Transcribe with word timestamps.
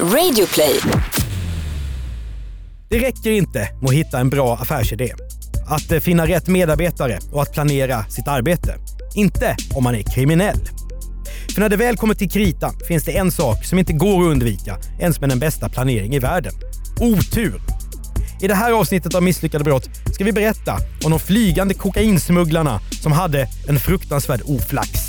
Radioplay. 0.00 0.80
Det 2.88 2.98
räcker 2.98 3.30
inte 3.30 3.58
med 3.58 3.88
att 3.88 3.94
hitta 3.94 4.20
en 4.20 4.30
bra 4.30 4.56
affärsidé. 4.56 5.14
Att 5.66 5.92
eh, 5.92 6.00
finna 6.00 6.26
rätt 6.26 6.48
medarbetare 6.48 7.18
och 7.32 7.42
att 7.42 7.52
planera 7.52 8.04
sitt 8.04 8.28
arbete. 8.28 8.74
Inte 9.14 9.56
om 9.74 9.84
man 9.84 9.94
är 9.94 10.02
kriminell. 10.02 10.68
För 11.54 11.60
när 11.60 11.68
det 11.68 11.76
väl 11.76 11.96
kommer 11.96 12.14
till 12.14 12.30
kritan 12.30 12.74
finns 12.88 13.04
det 13.04 13.16
en 13.16 13.30
sak 13.30 13.64
som 13.64 13.78
inte 13.78 13.92
går 13.92 14.22
att 14.22 14.30
undvika 14.30 14.78
ens 15.00 15.20
med 15.20 15.28
den 15.28 15.38
bästa 15.38 15.68
planering 15.68 16.14
i 16.14 16.18
världen. 16.18 16.52
Otur. 17.00 17.60
I 18.40 18.48
det 18.48 18.54
här 18.54 18.72
avsnittet 18.72 19.14
av 19.14 19.22
Misslyckade 19.22 19.64
brott 19.64 19.88
ska 20.12 20.24
vi 20.24 20.32
berätta 20.32 20.78
om 21.04 21.10
de 21.10 21.20
flygande 21.20 21.74
kokainsmugglarna 21.74 22.80
som 23.02 23.12
hade 23.12 23.48
en 23.68 23.78
fruktansvärd 23.78 24.40
oflax. 24.44 25.03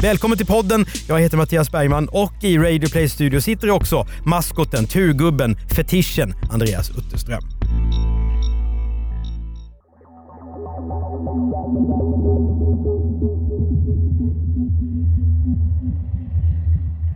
Välkommen 0.00 0.38
till 0.38 0.46
podden. 0.46 0.86
Jag 1.08 1.20
heter 1.20 1.36
Mattias 1.36 1.70
Bergman 1.70 2.08
och 2.08 2.44
i 2.44 2.58
Radio 2.58 2.88
Play 2.88 3.08
Studio 3.08 3.40
sitter 3.40 3.70
också 3.70 4.06
maskoten, 4.26 4.86
turgubben, 4.86 5.56
fetischen 5.76 6.34
Andreas 6.50 6.90
Utterström. 6.90 7.42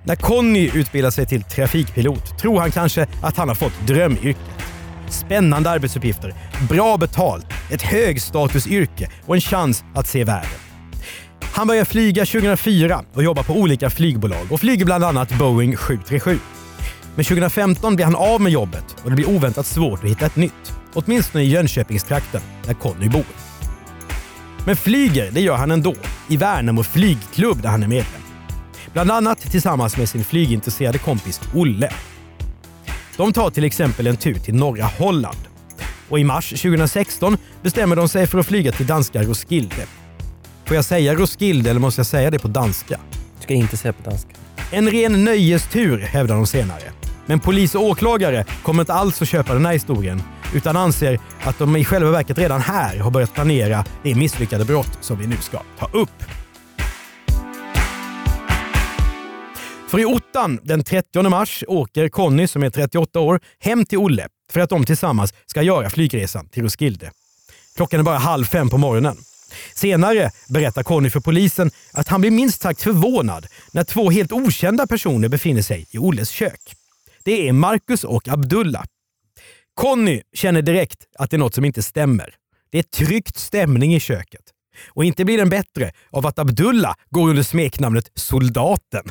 När 0.04 0.16
Conny 0.16 0.70
utbildar 0.74 1.10
sig 1.10 1.26
till 1.26 1.42
trafikpilot 1.42 2.38
tror 2.38 2.60
han 2.60 2.70
kanske 2.70 3.06
att 3.22 3.36
han 3.36 3.48
har 3.48 3.54
fått 3.54 3.86
drömyrket. 3.86 4.36
Spännande 5.08 5.70
arbetsuppgifter, 5.70 6.34
bra 6.68 6.96
betalt, 6.96 7.46
ett 7.70 7.82
högstatusyrke 7.82 9.10
och 9.26 9.34
en 9.34 9.40
chans 9.40 9.84
att 9.94 10.06
se 10.06 10.24
världen. 10.24 10.69
Han 11.60 11.66
börjar 11.66 11.84
flyga 11.84 12.26
2004 12.26 13.04
och 13.14 13.22
jobbar 13.22 13.42
på 13.42 13.52
olika 13.52 13.90
flygbolag 13.90 14.46
och 14.50 14.60
flyger 14.60 14.84
bland 14.84 15.04
annat 15.04 15.38
Boeing 15.38 15.76
737. 15.76 16.38
Men 17.14 17.24
2015 17.24 17.96
blir 17.96 18.04
han 18.04 18.16
av 18.16 18.40
med 18.40 18.52
jobbet 18.52 18.96
och 19.04 19.10
det 19.10 19.16
blir 19.16 19.28
oväntat 19.28 19.66
svårt 19.66 20.04
att 20.04 20.10
hitta 20.10 20.26
ett 20.26 20.36
nytt. 20.36 20.72
Åtminstone 20.94 21.44
i 21.44 21.46
Jönköpingstrakten, 21.46 22.40
där 22.66 22.74
Conny 22.74 23.08
bor. 23.08 23.24
Men 24.66 24.76
flyger, 24.76 25.30
det 25.30 25.40
gör 25.40 25.56
han 25.56 25.70
ändå. 25.70 25.94
I 26.28 26.36
Värnamo 26.36 26.82
flygklubb 26.82 27.62
där 27.62 27.68
han 27.68 27.82
är 27.82 27.88
medlem. 27.88 28.22
Bland 28.92 29.10
annat 29.10 29.38
tillsammans 29.38 29.96
med 29.96 30.08
sin 30.08 30.24
flygintresserade 30.24 30.98
kompis 30.98 31.40
Olle. 31.54 31.92
De 33.16 33.32
tar 33.32 33.50
till 33.50 33.64
exempel 33.64 34.06
en 34.06 34.16
tur 34.16 34.34
till 34.34 34.54
norra 34.54 34.84
Holland. 34.84 35.48
Och 36.08 36.18
i 36.18 36.24
mars 36.24 36.50
2016 36.50 37.36
bestämmer 37.62 37.96
de 37.96 38.08
sig 38.08 38.26
för 38.26 38.38
att 38.38 38.46
flyga 38.46 38.72
till 38.72 38.86
danska 38.86 39.22
Roskilde. 39.22 39.86
Får 40.70 40.74
jag 40.74 40.84
säga 40.84 41.14
Roskilde 41.14 41.70
eller 41.70 41.80
måste 41.80 41.98
jag 41.98 42.06
säga 42.06 42.30
det 42.30 42.38
på 42.38 42.48
danska? 42.48 43.00
Du 43.36 43.42
ska 43.42 43.54
inte 43.54 43.76
säga 43.76 43.92
på 43.92 44.10
danska. 44.10 44.30
En 44.70 44.90
ren 44.90 45.24
nöjestur, 45.24 45.98
hävdar 45.98 46.34
de 46.34 46.46
senare. 46.46 46.82
Men 47.26 47.40
polis 47.40 47.74
och 47.74 47.82
åklagare 47.82 48.44
kommer 48.62 48.82
inte 48.82 48.92
alls 48.92 49.22
att 49.22 49.28
köpa 49.28 49.52
den 49.54 49.66
här 49.66 49.72
historien 49.72 50.22
utan 50.54 50.76
anser 50.76 51.20
att 51.42 51.58
de 51.58 51.76
i 51.76 51.84
själva 51.84 52.10
verket 52.10 52.38
redan 52.38 52.60
här 52.60 52.98
har 52.98 53.10
börjat 53.10 53.34
planera 53.34 53.84
det 54.02 54.14
misslyckade 54.14 54.64
brott 54.64 54.98
som 55.00 55.18
vi 55.18 55.26
nu 55.26 55.36
ska 55.36 55.62
ta 55.78 55.86
upp. 55.92 56.24
För 59.88 59.98
i 59.98 60.04
ottan 60.04 60.58
den 60.62 60.84
30 60.84 61.28
mars 61.28 61.64
åker 61.68 62.08
Conny, 62.08 62.46
som 62.46 62.62
är 62.62 62.70
38 62.70 63.20
år, 63.20 63.40
hem 63.58 63.84
till 63.84 63.98
Olle 63.98 64.28
för 64.52 64.60
att 64.60 64.70
de 64.70 64.84
tillsammans 64.84 65.34
ska 65.46 65.62
göra 65.62 65.90
flygresan 65.90 66.48
till 66.48 66.62
Roskilde. 66.62 67.10
Klockan 67.76 68.00
är 68.00 68.04
bara 68.04 68.18
halv 68.18 68.44
fem 68.44 68.70
på 68.70 68.78
morgonen. 68.78 69.16
Senare 69.74 70.30
berättar 70.48 70.82
Conny 70.82 71.10
för 71.10 71.20
polisen 71.20 71.70
att 71.92 72.08
han 72.08 72.20
blir 72.20 72.30
minst 72.30 72.62
sagt 72.62 72.82
förvånad 72.82 73.46
när 73.72 73.84
två 73.84 74.10
helt 74.10 74.32
okända 74.32 74.86
personer 74.86 75.28
befinner 75.28 75.62
sig 75.62 75.86
i 75.90 75.98
Olles 75.98 76.30
kök. 76.30 76.76
Det 77.24 77.48
är 77.48 77.52
Marcus 77.52 78.04
och 78.04 78.28
Abdullah. 78.28 78.84
Conny 79.74 80.22
känner 80.34 80.62
direkt 80.62 80.98
att 81.18 81.30
det 81.30 81.36
är 81.36 81.38
något 81.38 81.54
som 81.54 81.64
inte 81.64 81.82
stämmer. 81.82 82.34
Det 82.70 82.78
är 82.78 82.82
tryckt 82.82 83.38
stämning 83.38 83.94
i 83.94 84.00
köket. 84.00 84.42
Och 84.88 85.04
inte 85.04 85.24
blir 85.24 85.38
den 85.38 85.48
bättre 85.48 85.92
av 86.10 86.26
att 86.26 86.38
Abdullah 86.38 86.94
går 87.10 87.28
under 87.28 87.42
smeknamnet 87.42 88.10
Soldaten. 88.14 89.04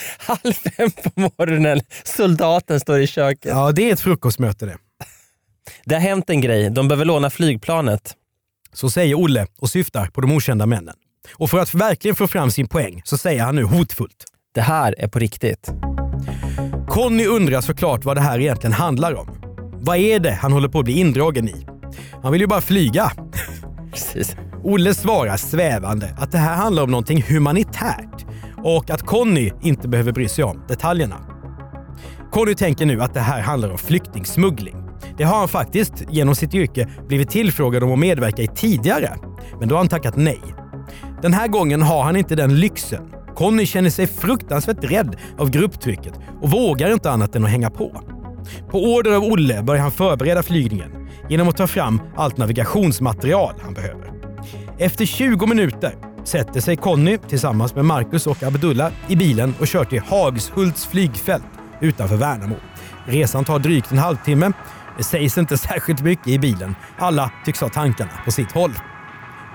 Halv 0.18 0.52
fem 0.52 0.90
på 0.90 1.20
morgonen, 1.20 1.80
soldaten 2.04 2.80
står 2.80 3.00
i 3.00 3.06
köket. 3.06 3.50
Ja, 3.50 3.72
det 3.72 3.88
är 3.88 3.92
ett 3.92 4.00
frukostmöte 4.00 4.66
det. 4.66 4.78
Det 5.84 5.94
har 5.94 6.02
hänt 6.02 6.30
en 6.30 6.40
grej, 6.40 6.70
de 6.70 6.88
behöver 6.88 7.04
låna 7.04 7.30
flygplanet. 7.30 8.16
Så 8.72 8.90
säger 8.90 9.14
Olle 9.14 9.46
och 9.58 9.70
syftar 9.70 10.06
på 10.06 10.20
de 10.20 10.32
okända 10.32 10.66
männen. 10.66 10.94
Och 11.34 11.50
för 11.50 11.58
att 11.58 11.74
verkligen 11.74 12.14
få 12.14 12.26
fram 12.26 12.50
sin 12.50 12.68
poäng 12.68 13.02
så 13.04 13.18
säger 13.18 13.42
han 13.42 13.56
nu 13.56 13.64
hotfullt. 13.64 14.24
Det 14.54 14.60
här 14.60 14.94
är 14.98 15.08
på 15.08 15.18
riktigt. 15.18 15.70
Conny 16.88 17.26
undrar 17.26 17.60
såklart 17.60 18.04
vad 18.04 18.16
det 18.16 18.20
här 18.20 18.38
egentligen 18.40 18.72
handlar 18.72 19.14
om. 19.14 19.28
Vad 19.80 19.96
är 19.96 20.20
det 20.20 20.32
han 20.32 20.52
håller 20.52 20.68
på 20.68 20.78
att 20.78 20.84
bli 20.84 20.98
indragen 20.98 21.48
i? 21.48 21.66
Han 22.22 22.32
vill 22.32 22.40
ju 22.40 22.46
bara 22.46 22.60
flyga. 22.60 23.12
Precis. 23.92 24.36
Olle 24.62 24.94
svarar 24.94 25.36
svävande 25.36 26.16
att 26.18 26.32
det 26.32 26.38
här 26.38 26.56
handlar 26.56 26.82
om 26.82 26.90
någonting 26.90 27.22
humanitärt 27.22 28.26
och 28.64 28.90
att 28.90 29.02
Conny 29.02 29.50
inte 29.62 29.88
behöver 29.88 30.12
bry 30.12 30.28
sig 30.28 30.44
om 30.44 30.64
detaljerna. 30.68 31.39
Conny 32.30 32.54
tänker 32.54 32.86
nu 32.86 33.02
att 33.02 33.14
det 33.14 33.20
här 33.20 33.40
handlar 33.40 33.70
om 33.70 33.78
flyktingsmuggling. 33.78 34.76
Det 35.18 35.24
har 35.24 35.38
han 35.38 35.48
faktiskt 35.48 35.94
genom 36.10 36.34
sitt 36.34 36.54
yrke 36.54 36.88
blivit 37.08 37.30
tillfrågad 37.30 37.82
om 37.82 37.92
att 37.92 37.98
medverka 37.98 38.42
i 38.42 38.48
tidigare, 38.48 39.16
men 39.58 39.68
då 39.68 39.74
har 39.74 39.78
han 39.78 39.88
tackat 39.88 40.16
nej. 40.16 40.40
Den 41.22 41.32
här 41.32 41.48
gången 41.48 41.82
har 41.82 42.02
han 42.02 42.16
inte 42.16 42.34
den 42.34 42.60
lyxen. 42.60 43.02
Conny 43.34 43.66
känner 43.66 43.90
sig 43.90 44.06
fruktansvärt 44.06 44.84
rädd 44.84 45.16
av 45.38 45.50
grupptrycket 45.50 46.14
och 46.40 46.50
vågar 46.50 46.92
inte 46.92 47.10
annat 47.10 47.36
än 47.36 47.44
att 47.44 47.50
hänga 47.50 47.70
på. 47.70 48.02
På 48.70 48.78
order 48.78 49.12
av 49.12 49.24
Olle 49.24 49.62
börjar 49.62 49.82
han 49.82 49.92
förbereda 49.92 50.42
flygningen 50.42 51.08
genom 51.28 51.48
att 51.48 51.56
ta 51.56 51.66
fram 51.66 52.00
allt 52.16 52.36
navigationsmaterial 52.36 53.54
han 53.62 53.74
behöver. 53.74 54.12
Efter 54.78 55.06
20 55.06 55.46
minuter 55.46 55.94
sätter 56.24 56.60
sig 56.60 56.76
Conny 56.76 57.18
tillsammans 57.28 57.74
med 57.74 57.84
Marcus 57.84 58.26
och 58.26 58.42
Abdullah 58.42 58.92
i 59.08 59.16
bilen 59.16 59.54
och 59.60 59.66
kör 59.66 59.84
till 59.84 60.00
Hagshults 60.00 60.86
flygfält 60.86 61.59
utanför 61.80 62.16
Värnamo. 62.16 62.56
Resan 63.06 63.44
tar 63.44 63.58
drygt 63.58 63.92
en 63.92 63.98
halvtimme. 63.98 64.52
Det 64.98 65.04
sägs 65.04 65.38
inte 65.38 65.58
särskilt 65.68 66.02
mycket 66.02 66.28
i 66.28 66.38
bilen. 66.38 66.74
Alla 66.98 67.30
tycks 67.44 67.60
ha 67.60 67.68
tankarna 67.68 68.10
på 68.24 68.30
sitt 68.30 68.52
håll. 68.52 68.72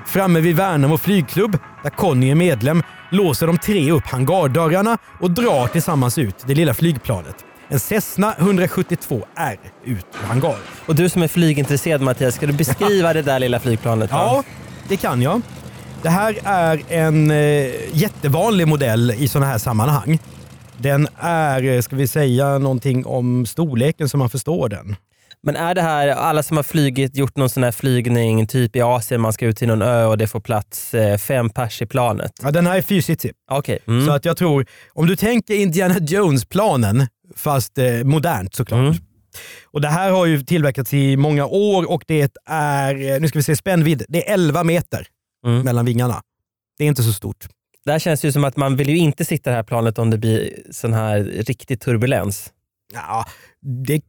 Framme 0.06 0.40
vid 0.40 0.56
Värnamo 0.56 0.97
flygklubb, 0.97 1.58
där 1.84 1.90
Conny 1.90 2.31
är 2.31 2.35
medlem, 2.35 2.84
låser 3.12 3.47
de 3.47 3.58
tre 3.58 3.91
upp 3.91 4.08
hangardörrarna 4.08 4.97
och 5.19 5.31
drar 5.31 5.68
tillsammans 5.68 6.18
ut 6.18 6.35
det 6.47 6.56
lilla 6.56 6.74
flygplanet. 6.74 7.35
En 7.68 7.80
Cessna 7.80 8.34
172R 8.40 9.58
ut 9.84 10.06
ur 10.22 10.28
hangaren. 10.28 10.59
Och 10.85 10.96
du 10.96 11.09
som 11.09 11.24
är 11.24 11.28
flygintresserad 11.28 12.02
Mattias, 12.02 12.35
ska 12.35 12.47
du 12.47 12.53
beskriva 12.53 13.14
det 13.14 13.22
där 13.22 13.40
lilla 13.40 13.59
flygplanet? 13.59 14.12
va? 14.12 14.18
Ja, 14.18 14.44
det 14.88 14.97
kan 14.97 15.22
jag. 15.22 15.41
Det 16.02 16.09
här 16.09 16.38
är 16.44 16.81
en 16.90 17.31
eh, 17.31 17.68
jättevanlig 17.94 18.68
modell 18.68 19.14
i 19.18 19.28
sådana 19.28 19.52
här 19.52 19.58
sammanhang. 19.58 20.19
Den 20.78 21.08
är, 21.19 21.63
eh, 21.63 21.81
ska 21.81 21.96
vi 21.96 22.08
säga 22.08 22.58
någonting 22.58 23.06
om 23.06 23.46
storleken 23.46 24.09
så 24.09 24.18
man 24.18 24.30
förstår 24.30 24.69
den? 24.69 24.96
Men 25.44 25.56
är 25.56 25.75
det 25.75 25.81
här, 25.81 26.08
alla 26.08 26.44
som 26.44 26.58
har 26.58 26.63
flygit, 26.63 27.16
gjort 27.18 27.38
någon 27.38 27.50
sån 27.50 27.63
här 27.63 27.72
flygning, 27.72 28.47
typ 28.47 28.75
i 28.75 28.81
Asien, 28.81 29.22
man 29.22 29.34
ska 29.34 29.46
ut 29.46 29.58
till 29.58 29.68
någon 29.68 29.81
ö 29.81 30.06
och 30.06 30.18
det 30.18 30.28
får 30.28 30.40
plats 30.40 30.94
eh, 30.94 31.18
fem 31.18 31.50
pers 31.50 31.81
i 31.81 31.85
planet? 31.85 32.31
Ja, 32.44 32.52
den 32.52 32.68
här 32.68 32.78
är 32.78 32.81
fyrsitsig. 32.81 33.31
Okej. 33.52 33.80
Mm. 33.88 34.06
Så 34.06 34.12
att 34.12 34.25
jag 34.25 34.38
tror, 34.38 34.66
om 34.94 35.08
du 35.08 35.16
tänker 35.16 35.53
Indiana 35.56 35.96
Jones-planen, 36.00 37.08
fast 37.35 37.78
eh, 37.78 38.03
modernt 38.03 38.56
såklart. 38.56 38.80
Mm. 38.80 38.94
Och 39.72 39.81
Det 39.81 39.88
här 39.88 40.12
har 40.12 40.25
ju 40.25 40.44
tillverkats 40.44 40.94
i 40.94 41.18
många 41.18 41.46
år 41.46 41.91
och 41.91 42.03
det 42.08 42.38
är, 42.50 43.14
eh, 43.14 43.19
nu 43.19 43.28
ska 43.28 43.40
vi 43.40 43.44
se, 43.44 43.56
spännvidd. 43.56 44.03
Det 44.08 44.30
är 44.30 44.34
11 44.34 44.64
meter 44.64 45.08
Mm. 45.46 45.62
mellan 45.62 45.85
vingarna. 45.85 46.22
Det 46.78 46.84
är 46.84 46.88
inte 46.88 47.03
så 47.03 47.14
stort. 47.14 47.47
Det 47.85 47.91
här 47.91 48.00
känns 48.00 48.25
ju 48.25 48.31
som 48.31 48.44
att 48.44 48.57
man 48.57 48.75
vill 48.75 48.90
ju 48.90 48.97
inte 48.97 49.25
sitta 49.25 49.50
i 49.50 49.51
det 49.51 49.56
här 49.56 49.63
planet 49.63 50.00
om 50.00 50.09
det 50.09 50.18
blir 50.18 50.50
sån 50.72 50.94
här 50.94 51.19
riktig 51.23 51.81
turbulens. 51.81 52.51
Ja, 52.93 53.26
det, 53.61 54.02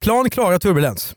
plan 0.00 0.30
klarar 0.30 0.58
turbulens 0.58 1.14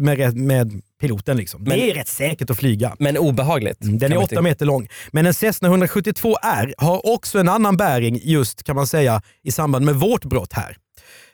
med, 0.00 0.36
med 0.36 0.82
piloten. 1.00 1.36
Liksom. 1.36 1.62
Men- 1.62 1.78
det 1.78 1.90
är 1.90 1.94
rätt 1.94 2.08
säkert 2.08 2.50
att 2.50 2.58
flyga. 2.58 2.96
Men 2.98 3.18
obehagligt. 3.18 3.76
Den 3.80 3.98
kan 4.00 4.12
är 4.12 4.14
man 4.14 4.24
8 4.24 4.28
tycka. 4.28 4.42
meter 4.42 4.66
lång. 4.66 4.88
Men 5.12 5.26
en 5.26 5.34
Cessna 5.34 5.68
172R 5.68 6.74
har 6.78 7.06
också 7.06 7.38
en 7.38 7.48
annan 7.48 7.76
bäring 7.76 8.20
just 8.22 8.62
kan 8.64 8.76
man 8.76 8.86
säga 8.86 9.22
i 9.42 9.52
samband 9.52 9.84
med 9.84 9.94
vårt 9.94 10.24
brott 10.24 10.52
här. 10.52 10.76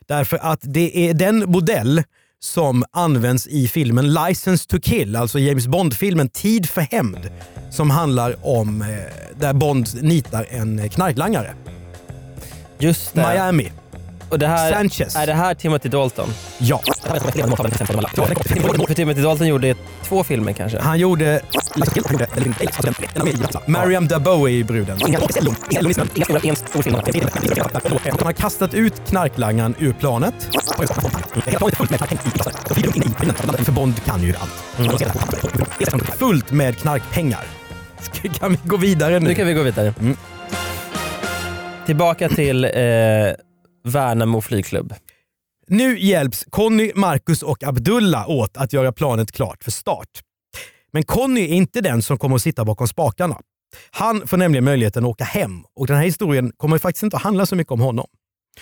Därför 0.08 0.38
att 0.38 0.60
det 0.62 1.08
är 1.08 1.14
den 1.14 1.38
modell 1.50 2.02
som 2.44 2.84
används 2.90 3.46
i 3.46 3.68
filmen 3.68 4.14
License 4.14 4.68
to 4.68 4.80
kill, 4.82 5.16
alltså 5.16 5.38
James 5.38 5.66
Bond-filmen 5.66 6.28
Tid 6.28 6.68
för 6.68 6.80
hämnd. 6.80 7.30
Som 7.70 7.90
handlar 7.90 8.36
om 8.42 8.82
eh, 8.82 8.88
där 9.40 9.52
Bond 9.52 10.02
nitar 10.02 10.46
en 10.50 10.88
knarklangare. 10.88 11.54
Just 12.78 13.14
det. 13.14 13.28
Miami. 13.28 13.72
Och 14.32 14.38
det 14.38 14.46
här, 14.46 14.72
Sanchez. 14.72 15.16
Är 15.16 15.26
det 15.26 15.32
här 15.32 15.54
Timothy 15.54 15.88
Dalton? 15.88 16.28
Ja. 16.58 16.80
För 18.86 18.94
Timothy 18.94 19.22
Dalton 19.22 19.46
gjorde 19.46 19.74
två 20.04 20.24
filmer 20.24 20.52
kanske. 20.52 20.78
Han 20.78 20.98
gjorde... 20.98 21.40
Mariam 23.66 24.08
Daboe 24.08 24.50
är 24.50 24.64
bruden. 24.64 24.98
De 24.98 25.14
har 28.24 28.32
kastat 28.32 28.74
ut 28.74 28.94
knarklangaren 29.08 29.74
ur 29.78 29.92
planet. 29.92 30.34
För 33.64 33.72
Bond 33.72 34.04
kan 34.04 34.22
ju 34.22 34.34
allt. 34.38 34.52
Fullt 36.18 36.50
med 36.50 36.78
knarkpengar. 36.78 37.44
Kan 38.38 38.50
vi 38.50 38.58
gå 38.64 38.76
vidare 38.76 39.20
nu? 39.20 39.28
Nu 39.28 39.34
kan 39.34 39.46
vi 39.46 39.54
gå 39.54 39.62
vidare. 39.62 39.94
Mm. 40.00 40.16
Tillbaka 41.86 42.28
till 42.28 42.64
eh, 42.64 42.70
Värnamo 43.84 44.40
flygklubb. 44.40 44.94
Nu 45.68 45.98
hjälps 45.98 46.44
Conny, 46.50 46.92
Marcus 46.94 47.42
och 47.42 47.62
Abdullah 47.62 48.30
åt 48.30 48.56
att 48.56 48.72
göra 48.72 48.92
planet 48.92 49.32
klart 49.32 49.64
för 49.64 49.70
start. 49.70 50.08
Men 50.92 51.02
Conny 51.02 51.40
är 51.40 51.48
inte 51.48 51.80
den 51.80 52.02
som 52.02 52.18
kommer 52.18 52.36
att 52.36 52.42
sitta 52.42 52.64
bakom 52.64 52.88
spakarna. 52.88 53.38
Han 53.90 54.26
får 54.28 54.36
nämligen 54.36 54.64
möjligheten 54.64 55.04
att 55.04 55.10
åka 55.10 55.24
hem 55.24 55.64
och 55.76 55.86
den 55.86 55.96
här 55.96 56.04
historien 56.04 56.52
kommer 56.56 56.78
faktiskt 56.78 57.02
inte 57.02 57.16
att 57.16 57.22
handla 57.22 57.46
så 57.46 57.56
mycket 57.56 57.70
om 57.70 57.80
honom. 57.80 58.06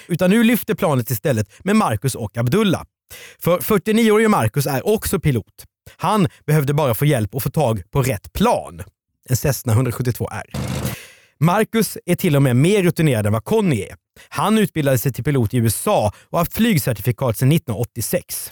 Utan 0.06 0.31
nu 0.31 0.44
lyfter 0.44 0.75
planet 0.75 1.11
istället 1.11 1.64
med 1.64 1.76
Marcus 1.76 2.14
och 2.14 2.37
Abdullah. 2.37 2.82
För 3.38 3.58
49-årige 3.58 4.28
Marcus 4.28 4.67
är 4.67 4.88
också 4.88 5.20
pilot. 5.20 5.64
Han 5.96 6.28
behövde 6.46 6.75
bara 6.75 6.94
få 6.94 7.05
hjälp 7.05 7.34
att 7.34 7.43
få 7.43 7.50
tag 7.50 7.82
på 7.90 8.02
rätt 8.02 8.32
plan. 8.32 8.82
En 9.28 9.37
Cessna 9.37 9.75
172R. 9.75 10.89
Marcus 11.40 11.98
är 12.06 12.16
till 12.16 12.37
och 12.37 12.42
med 12.42 12.56
mer 12.56 12.82
rutinerad 12.82 13.26
än 13.26 13.32
vad 13.32 13.44
Conny 13.44 13.82
är. 13.82 13.94
Han 14.28 14.58
utbildade 14.58 14.98
sig 14.98 15.12
till 15.12 15.25
pilot 15.25 15.54
i 15.54 15.56
USA 15.56 16.12
och 16.31 16.38
har 16.38 16.44
flygcertifikat 16.44 17.37
sedan 17.37 17.52
1986. 17.52 18.50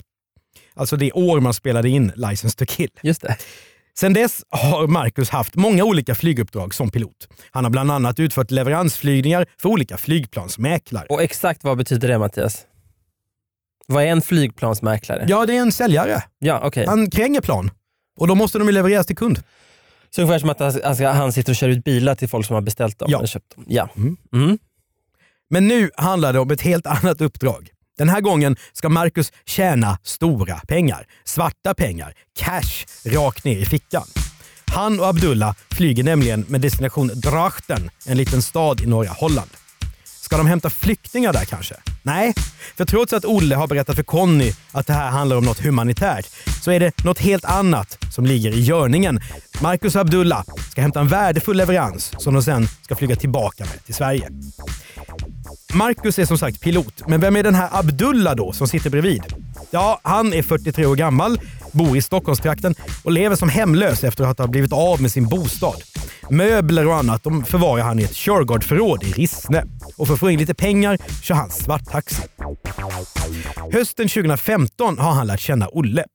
Alltså 0.73 0.97
det 0.97 1.11
år 1.11 1.39
man 1.39 1.53
spelade 1.53 1.89
in 1.89 2.11
License 2.15 2.57
to 2.57 2.65
kill. 2.67 2.89
Just 3.01 3.21
det. 3.21 3.37
Sedan 3.97 4.13
dess 4.13 4.43
har 4.49 4.87
Marcus 4.87 5.29
haft 5.29 5.55
många 5.55 5.83
olika 5.83 6.15
flyguppdrag 6.15 6.73
som 6.73 6.91
pilot. 6.91 7.27
Han 7.51 7.63
har 7.63 7.71
bland 7.71 7.91
annat 7.91 8.19
utfört 8.19 8.51
leveransflygningar 8.51 9.45
för 9.57 9.69
olika 9.69 9.97
flygplansmäklare. 9.97 11.05
Och 11.09 11.23
exakt 11.23 11.63
vad 11.63 11.77
betyder 11.77 12.07
det 12.07 12.17
Mattias? 12.17 12.65
Vad 13.87 14.03
är 14.03 14.07
en 14.07 14.21
flygplansmäklare? 14.21 15.25
Ja, 15.27 15.45
det 15.45 15.55
är 15.55 15.61
en 15.61 15.71
säljare. 15.71 16.23
Ja, 16.39 16.61
okej. 16.63 16.85
Han 16.87 17.09
kränger 17.09 17.41
plan 17.41 17.71
och 18.19 18.27
då 18.27 18.35
måste 18.35 18.59
de 18.59 18.69
levereras 18.69 19.07
till 19.07 19.15
kund. 19.15 19.39
Så 20.15 20.21
ungefär 20.21 20.39
som 20.39 20.49
att 20.49 20.59
han- 20.59 20.95
ska- 20.95 21.11
han 21.11 21.33
sitter 21.33 21.51
och 21.51 21.55
kör 21.55 21.69
ut 21.69 21.83
bilar 21.83 22.15
till 22.15 22.29
folk 22.29 22.45
som 22.45 22.53
har 22.53 22.61
beställt 22.61 22.99
dem. 22.99 23.07
Ja. 23.11 23.17
Eller 23.17 23.27
köpt 23.27 23.55
dem. 23.55 23.65
ja. 23.67 23.89
Mm. 23.97 24.17
Mm. 24.33 24.57
Men 25.49 25.67
nu 25.67 25.89
handlar 25.97 26.33
det 26.33 26.39
om 26.39 26.51
ett 26.51 26.61
helt 26.61 26.87
annat 27.03 27.21
uppdrag. 27.21 27.69
Den 27.97 28.09
här 28.09 28.21
gången 28.21 28.55
ska 28.73 28.89
Marcus 28.89 29.31
tjäna 29.45 29.97
stora 30.03 30.55
pengar. 30.67 31.05
Svarta 31.25 31.73
pengar. 31.73 32.13
Cash 32.39 32.85
rakt 33.05 33.43
ner 33.45 33.57
i 33.57 33.65
fickan. 33.65 34.03
Han 34.71 34.99
och 34.99 35.07
Abdullah 35.07 35.55
flyger 35.71 36.03
nämligen 36.03 36.45
med 36.47 36.61
destination 36.61 37.07
Drachten, 37.15 37.89
en 38.07 38.17
liten 38.17 38.41
stad 38.41 38.81
i 38.81 38.85
norra 38.85 39.09
Holland. 39.09 39.49
Ska 40.29 40.37
de 40.37 40.47
hämta 40.47 40.69
flyktingar 40.69 41.33
där 41.33 41.45
kanske? 41.45 41.75
Nej, 42.03 42.33
för 42.75 42.85
trots 42.85 43.13
att 43.13 43.25
Olle 43.25 43.55
har 43.55 43.67
berättat 43.67 43.95
för 43.95 44.03
Conny 44.03 44.53
att 44.71 44.87
det 44.87 44.93
här 44.93 45.09
handlar 45.09 45.37
om 45.37 45.43
något 45.43 45.59
humanitärt 45.59 46.25
så 46.61 46.71
är 46.71 46.79
det 46.79 47.03
något 47.03 47.19
helt 47.19 47.45
annat 47.45 47.97
som 48.11 48.25
ligger 48.25 48.51
i 48.51 48.59
görningen. 48.59 49.19
Marcus 49.61 49.95
och 49.95 50.01
Abdullah 50.01 50.43
ska 50.71 50.81
hämta 50.81 50.99
en 50.99 51.07
värdefull 51.07 51.57
leverans 51.57 52.13
som 52.17 52.33
de 52.33 52.43
sen 52.43 52.67
ska 52.81 52.95
flyga 52.95 53.15
tillbaka 53.15 53.65
med 53.65 53.85
till 53.85 53.95
Sverige. 53.95 54.29
Marcus 55.73 56.19
är 56.19 56.25
som 56.25 56.37
sagt 56.37 56.61
pilot, 56.61 57.07
men 57.07 57.21
vem 57.21 57.35
är 57.35 57.43
den 57.43 57.55
här 57.55 57.69
Abdullah 57.71 58.35
då 58.35 58.53
som 58.53 58.67
sitter 58.67 58.89
bredvid? 58.89 59.23
Ja, 59.71 59.99
han 60.03 60.33
är 60.33 60.43
43 60.43 60.85
år 60.85 60.95
gammal, 60.95 61.39
bor 61.79 61.97
i 61.97 62.01
Stockholmstrakten 62.01 62.75
och 63.03 63.11
lever 63.11 63.35
som 63.35 63.49
hemlös 63.49 64.03
efter 64.03 64.23
att 64.23 64.39
ha 64.39 64.47
blivit 64.47 64.73
av 64.73 65.01
med 65.01 65.11
sin 65.11 65.27
bostad. 65.27 65.83
Möbler 66.29 66.87
och 66.87 66.95
annat 66.95 67.23
de 67.23 67.45
förvarar 67.45 67.83
han 67.83 67.99
i 67.99 68.03
ett 68.03 68.15
Shurgard-förråd 68.15 69.03
i 69.03 69.11
Rissne. 69.11 69.63
Och 69.97 70.07
för 70.07 70.13
att 70.13 70.19
få 70.19 70.29
in 70.29 70.39
lite 70.39 70.53
pengar 70.53 70.97
kör 71.23 71.35
han 71.35 71.49
svarttaxi. 71.49 72.21
Hösten 73.73 74.07
2015 74.07 74.97
har 74.99 75.11
han 75.11 75.27
lärt 75.27 75.39
känna 75.39 75.67
Olle. 75.67 76.05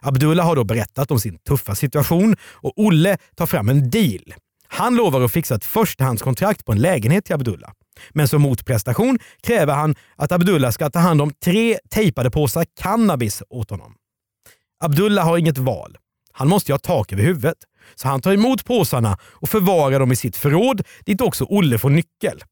Abdullah 0.00 0.46
har 0.46 0.56
då 0.56 0.64
berättat 0.64 1.10
om 1.10 1.20
sin 1.20 1.38
tuffa 1.48 1.74
situation 1.74 2.36
och 2.42 2.72
Olle 2.76 3.16
tar 3.36 3.46
fram 3.46 3.68
en 3.68 3.90
deal. 3.90 4.34
Han 4.68 4.96
lovar 4.96 5.20
att 5.20 5.32
fixa 5.32 5.54
ett 5.54 5.64
förstahandskontrakt 5.64 6.64
på 6.64 6.72
en 6.72 6.78
lägenhet 6.78 7.24
till 7.24 7.34
Abdullah. 7.34 7.70
Men 8.10 8.28
som 8.28 8.42
motprestation 8.42 9.18
kräver 9.42 9.74
han 9.74 9.94
att 10.16 10.32
Abdullah 10.32 10.70
ska 10.70 10.90
ta 10.90 10.98
hand 10.98 11.22
om 11.22 11.32
tre 11.44 11.78
tejpade 11.90 12.30
påsar 12.30 12.66
cannabis 12.80 13.42
åt 13.50 13.70
honom. 13.70 13.94
Abdullah 14.84 15.24
har 15.24 15.38
inget 15.38 15.58
val. 15.58 15.96
Han 16.32 16.48
måste 16.48 16.72
ju 16.72 16.74
ha 16.74 16.78
tak 16.78 17.12
över 17.12 17.22
huvudet. 17.22 17.58
Så 17.94 18.08
han 18.08 18.20
tar 18.20 18.32
emot 18.32 18.64
påsarna 18.64 19.18
och 19.22 19.48
förvarar 19.48 20.00
dem 20.00 20.12
i 20.12 20.16
sitt 20.16 20.36
förråd 20.36 20.82
dit 21.06 21.20
också 21.20 21.44
Olle 21.44 21.78
får 21.78 21.90
nyckel. 21.90 22.42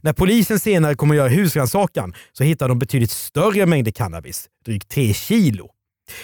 När 0.00 0.12
polisen 0.12 0.60
senare 0.60 0.94
kommer 0.94 1.14
att 1.14 1.18
göra 1.18 1.28
husrannsakan 1.28 2.14
så 2.32 2.44
hittar 2.44 2.68
de 2.68 2.78
betydligt 2.78 3.10
större 3.10 3.66
mängder 3.66 3.92
cannabis, 3.92 4.48
drygt 4.64 4.88
3 4.88 5.14
kilo. 5.14 5.68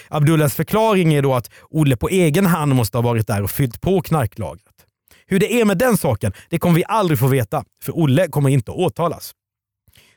Abdullahs 0.08 0.54
förklaring 0.54 1.14
är 1.14 1.22
då 1.22 1.34
att 1.34 1.50
Olle 1.70 1.96
på 1.96 2.08
egen 2.08 2.46
hand 2.46 2.74
måste 2.74 2.98
ha 2.98 3.02
varit 3.02 3.26
där 3.26 3.42
och 3.42 3.50
fyllt 3.50 3.80
på 3.80 4.00
knarklagret. 4.02 4.74
Hur 5.26 5.40
det 5.40 5.60
är 5.60 5.64
med 5.64 5.78
den 5.78 5.96
saken, 5.96 6.32
det 6.50 6.58
kommer 6.58 6.76
vi 6.76 6.84
aldrig 6.88 7.18
få 7.18 7.26
veta, 7.26 7.64
för 7.82 7.98
Olle 7.98 8.28
kommer 8.28 8.50
inte 8.50 8.70
att 8.70 8.76
åtalas. 8.76 9.32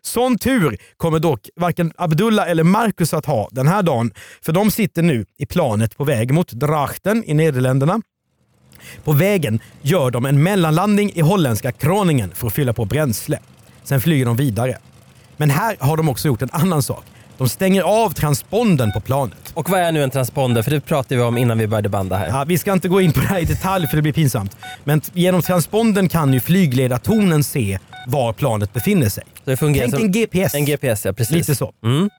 Sån 0.03 0.38
tur 0.38 0.77
kommer 0.98 1.19
dock 1.19 1.50
varken 1.56 1.94
Abdullah 1.98 2.50
eller 2.50 2.63
Marcus 2.63 3.13
att 3.13 3.25
ha 3.25 3.50
den 3.51 3.68
här 3.68 3.83
dagen, 3.83 4.12
för 4.42 4.53
de 4.53 4.71
sitter 4.71 5.01
nu 5.01 5.25
i 5.38 5.45
planet 5.45 5.98
på 5.98 6.03
väg 6.03 6.33
mot 6.33 6.51
Drachten 6.51 7.24
i 7.27 7.33
Nederländerna. 7.33 8.01
På 9.03 9.12
vägen 9.12 9.59
gör 9.81 10.12
de 10.12 10.25
en 10.25 10.44
mellanlandning 10.44 11.12
i 11.15 11.21
holländska 11.21 11.71
Kroningen 11.71 12.31
för 12.36 12.48
att 12.48 12.53
fylla 12.53 12.74
på 12.74 12.86
bränsle. 12.86 13.39
Sen 13.83 14.01
flyger 14.01 14.25
de 14.25 14.36
vidare. 14.36 14.77
Men 15.38 15.50
här 15.50 15.77
har 15.80 15.98
de 15.98 16.09
också 16.09 16.27
gjort 16.27 16.42
en 16.42 16.50
annan 16.51 16.83
sak. 16.83 17.03
De 17.38 17.50
stänger 17.50 17.81
av 17.81 18.09
transponden 18.09 18.92
på 18.92 19.00
planet. 19.00 19.51
Och 19.53 19.69
vad 19.69 19.80
är 19.80 19.92
nu 19.92 20.03
en 20.03 20.09
transponder? 20.09 20.62
För 20.62 20.71
det 20.71 20.81
pratade 20.81 21.15
vi 21.15 21.21
om 21.21 21.38
innan 21.38 21.57
vi 21.57 21.68
började 21.68 21.89
banda 21.89 22.18
här. 22.18 22.27
Ja, 22.27 22.44
vi 22.48 22.57
ska 22.57 22.74
inte 22.74 22.88
gå 22.88 23.01
in 23.01 23.13
på 23.13 23.19
det 23.19 23.25
här 23.27 23.39
i 23.39 23.45
detalj 23.45 23.88
för 23.88 23.95
det 23.95 24.01
blir 24.01 24.13
pinsamt. 24.13 24.57
Men 24.83 25.01
genom 25.13 25.42
transponden 25.42 26.09
kan 26.09 26.33
ju 26.33 26.39
flygledartornen 26.39 27.44
se 27.44 27.80
var 28.07 28.33
planet 28.33 28.74
befinner 28.74 29.09
sig. 29.09 29.24
Så 29.44 29.50
det 29.50 29.57
fungerar 29.57 29.83
Tänk 29.83 29.95
som 29.95 30.03
en 30.06 30.12
GPS. 30.12 30.56
en 30.56 30.65
GPS, 30.65 31.06
ja 31.06 31.13
precis. 31.13 31.36
Lite 31.36 31.56
så. 31.56 31.74
Mm. 31.83 32.09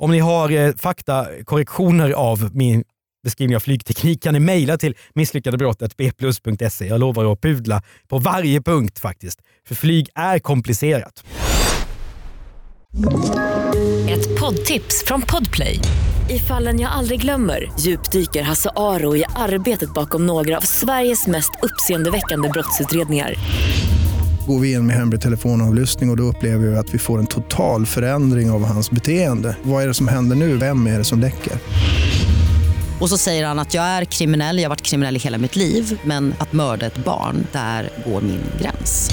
Om 0.00 0.10
ni 0.10 0.18
har 0.18 0.50
eh, 0.50 0.74
faktakorrektioner 0.74 2.10
av 2.10 2.50
min 2.54 2.84
beskrivning 3.24 3.56
av 3.56 3.60
flygteknik 3.60 4.22
kan 4.22 4.34
ni 4.34 4.40
mejla 4.40 4.76
till 4.78 4.96
misslyckadebrottet.bplus.se. 5.14 6.86
Jag 6.86 7.00
lovar 7.00 7.32
att 7.32 7.40
pudla 7.40 7.82
på 8.08 8.18
varje 8.18 8.60
punkt 8.62 8.98
faktiskt. 8.98 9.40
För 9.68 9.74
flyg 9.74 10.08
är 10.14 10.38
komplicerat. 10.38 11.24
Ett 14.08 14.40
poddtips 14.40 15.04
från 15.06 15.22
Podplay. 15.22 15.80
I 16.30 16.38
fallen 16.38 16.80
jag 16.80 16.92
aldrig 16.92 17.20
glömmer 17.20 17.72
djupdyker 17.80 18.42
Hasse 18.42 18.70
Aro 18.76 19.16
i 19.16 19.24
arbetet 19.36 19.94
bakom 19.94 20.26
några 20.26 20.56
av 20.56 20.60
Sveriges 20.60 21.26
mest 21.26 21.50
uppseendeväckande 21.62 22.48
brottsutredningar. 22.48 23.34
Går 24.46 24.60
vi 24.60 24.72
in 24.72 24.86
med 24.86 24.96
hemlig 24.96 25.20
telefonavlyssning 25.20 26.10
och, 26.10 26.12
och 26.12 26.16
då 26.16 26.22
upplever 26.22 26.66
vi 26.66 26.76
att 26.76 26.94
vi 26.94 26.98
får 26.98 27.18
en 27.18 27.26
total 27.26 27.86
förändring 27.86 28.50
av 28.50 28.64
hans 28.64 28.90
beteende. 28.90 29.56
Vad 29.62 29.82
är 29.82 29.88
det 29.88 29.94
som 29.94 30.08
händer 30.08 30.36
nu? 30.36 30.56
Vem 30.56 30.86
är 30.86 30.98
det 30.98 31.04
som 31.04 31.20
läcker? 31.20 31.52
Och 33.00 33.08
så 33.08 33.18
säger 33.18 33.46
han 33.46 33.58
att 33.58 33.74
jag 33.74 33.84
är 33.84 34.04
kriminell, 34.04 34.56
jag 34.58 34.64
har 34.64 34.68
varit 34.68 34.82
kriminell 34.82 35.16
i 35.16 35.18
hela 35.18 35.38
mitt 35.38 35.56
liv 35.56 36.00
men 36.04 36.34
att 36.38 36.52
mörda 36.52 36.86
ett 36.86 37.04
barn, 37.04 37.46
där 37.52 37.88
går 38.06 38.20
min 38.20 38.40
gräns. 38.60 39.10